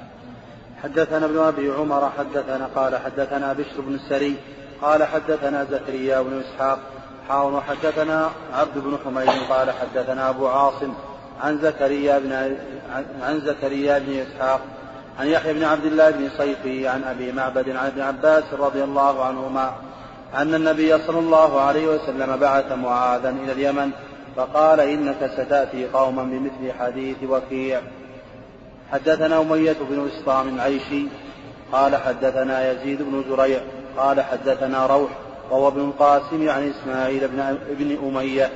[0.82, 4.36] حدثنا ابن أبي عمر حدثنا قال حدثنا بشر بن السري
[4.82, 6.78] قال حدثنا زكريا بن إسحاق
[7.28, 10.94] حاول وحدثنا عبد بن حميد قال حدثنا أبو عاصم
[11.42, 12.32] عن زكريا بن
[13.22, 14.60] عن زكريا بن إسحاق
[15.20, 19.24] عن يحيى بن عبد الله بن صيفي عن أبي معبد عن ابن عباس رضي الله
[19.24, 19.74] عنهما
[20.36, 23.90] أن النبي صلى الله عليه وسلم بعث معاذا إلى اليمن
[24.36, 27.80] فقال إنك ستأتي قوما بمثل حديث وكيع.
[28.92, 31.06] حدثنا أمية بن اسطام العيشي
[31.72, 33.60] قال حدثنا يزيد بن زريع
[33.96, 35.10] قال حدثنا روح
[35.50, 38.50] وهو ابن القاسم عن إسماعيل بن ابن أمية.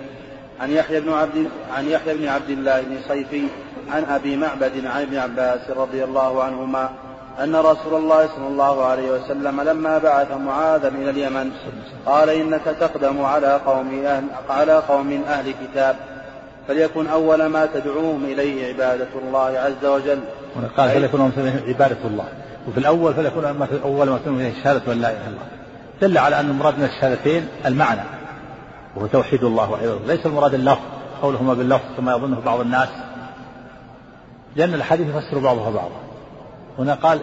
[0.60, 3.44] عن يحيى بن عبد عن يحيى بن عبد الله بن صيفي
[3.90, 6.90] عن أبي معبد عن ابن عباس رضي الله عنهما
[7.42, 11.50] أن رسول الله صلى الله عليه وسلم لما بعث معاذا إلى اليمن
[12.06, 15.96] قال إنك تقدم على قوم أهل على قوم أهل كتاب
[16.68, 20.18] فليكن أول ما تدعوهم إليه عبادة الله عز وجل.
[20.76, 21.30] قال فليكن
[21.68, 22.24] عبادة الله
[22.68, 25.42] وفي الأول فليكن أول ما تدعوهم إليه شهاده ان لا إله إلا الله.
[26.02, 28.17] دل على أن المراد من الشهادتين المعنى
[28.98, 30.82] وهو توحيد الله وعباده ليس المراد اللفظ
[31.22, 32.88] قولهما باللفظ كما يظنه بعض الناس.
[34.56, 36.00] لأن الحديث يفسر بعضها بعضا.
[36.78, 37.20] هنا قال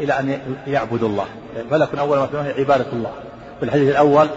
[0.00, 1.24] إلى أن يعبدوا الله.
[1.70, 3.10] فليكن أول ما تنوه عبادة الله.
[3.58, 4.28] في الحديث الأول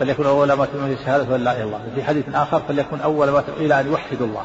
[0.00, 1.80] فليكن أول ما تنوه شهادة لا إله إلا الله.
[1.94, 4.44] في حديث آخر فليكن أول ما إلى أن يوحدوا الله.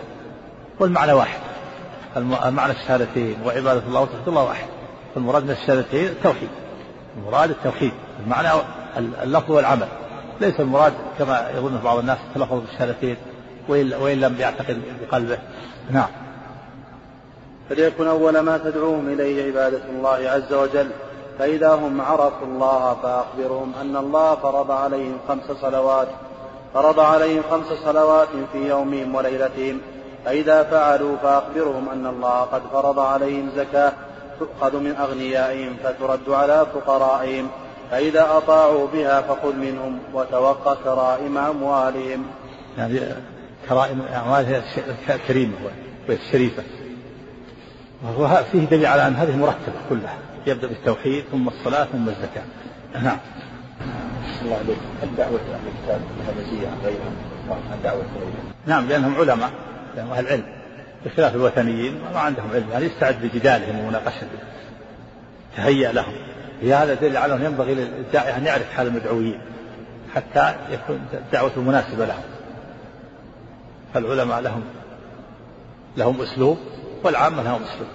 [0.80, 1.39] والمعنى واحد.
[2.18, 4.68] المعنى الشهادتين وعبادة الله وتوحيد الله واحد.
[5.16, 6.49] فالمراد من الشهادتين التوحيد.
[7.18, 7.91] المراد التوحيد.
[8.24, 8.47] المعنى
[8.97, 9.88] اللفظ والعمل.
[10.41, 13.17] ليس المراد كما يظن بعض الناس التلفظ بالشهادتين
[13.69, 15.38] وإن لم يعتقد بقلبه.
[15.91, 16.07] نعم.
[17.69, 20.89] فليكن أول ما تدعوهم إليه عبادة الله عز وجل.
[21.39, 26.07] فإذا هم عرفوا الله فأخبرهم أن الله فرض عليهم خمس صلوات.
[26.73, 29.81] فرض عليهم خمس صلوات في يومهم وليلتهم.
[30.25, 33.93] فإذا فعلوا فأخبرهم أن الله قد فرض عليهم زكاة
[34.39, 37.49] تؤخذ من أغنيائهم فترد على فقرائهم.
[37.95, 42.25] فإذا أطاعوا بها فخذ منهم وتوقى كرائم أموالهم.
[42.77, 42.99] يعني
[43.69, 44.63] كرائم أموالها
[45.27, 45.53] كريمة
[46.09, 46.63] والشريفة
[48.03, 50.17] وهو فيه دليل على أن هذه مرتبة كلها
[50.47, 52.43] يبدأ بالتوحيد ثم الصلاة ثم الزكاة.
[53.03, 53.17] نعم.
[54.41, 54.77] الله عليك.
[55.03, 57.15] الدعوة أهل الكتاب الهمجية عن غيرهم؟
[57.83, 59.51] دعوة غيرهم نعم لأنهم علماء
[59.95, 60.45] لأنهم أهل علم
[61.05, 64.29] بخلاف الوثنيين ما عندهم علم يعني يستعد بجدالهم ومناقشتهم
[65.57, 66.13] تهيأ لهم.
[66.62, 69.41] في هذا دليل على أنه ينبغي للداعية أن يعرف حال المدعوين
[70.16, 72.24] حتى يكون الدعوة المناسبة لهم.
[73.93, 74.64] فالعلماء لهم
[75.97, 76.58] لهم أسلوب
[77.03, 77.88] والعامة لهم أسلوب.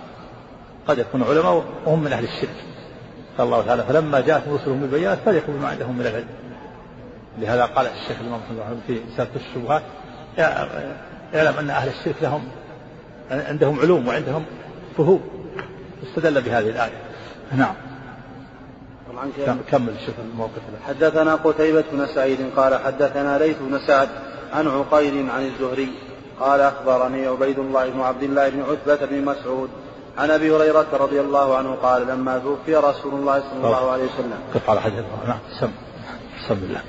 [0.89, 2.65] قد يكون علماء وهم من أهل الشرك.
[3.39, 6.29] قال الله تعالى فلما جاءتهم رسلهم بالبينات فرحوا بما عندهم من العلم.
[7.39, 9.83] لهذا قال الشيخ الإمام محمد في رسالة الشبهات
[11.35, 12.49] اعلم أن أهل الشرك لهم
[13.31, 14.45] عندهم علوم وعندهم
[14.97, 15.21] فهوم.
[16.09, 16.93] استدل بهذه الآية.
[17.57, 17.75] نعم.
[19.71, 24.09] كمل شوف الموقف حدثنا قتيبة بن سعيد قال حدثنا ليث بن سعد
[24.53, 25.93] عن عقيل عن الزهري
[26.41, 29.69] قال أخبرني عبيد الله بن عبد الله بن عتبة بن مسعود
[30.19, 34.39] عن ابي هريره رضي الله عنه قال لما توفي رسول الله صلى الله عليه وسلم
[34.55, 35.71] قف على حديث نعم سم
[36.49, 36.83] سم الله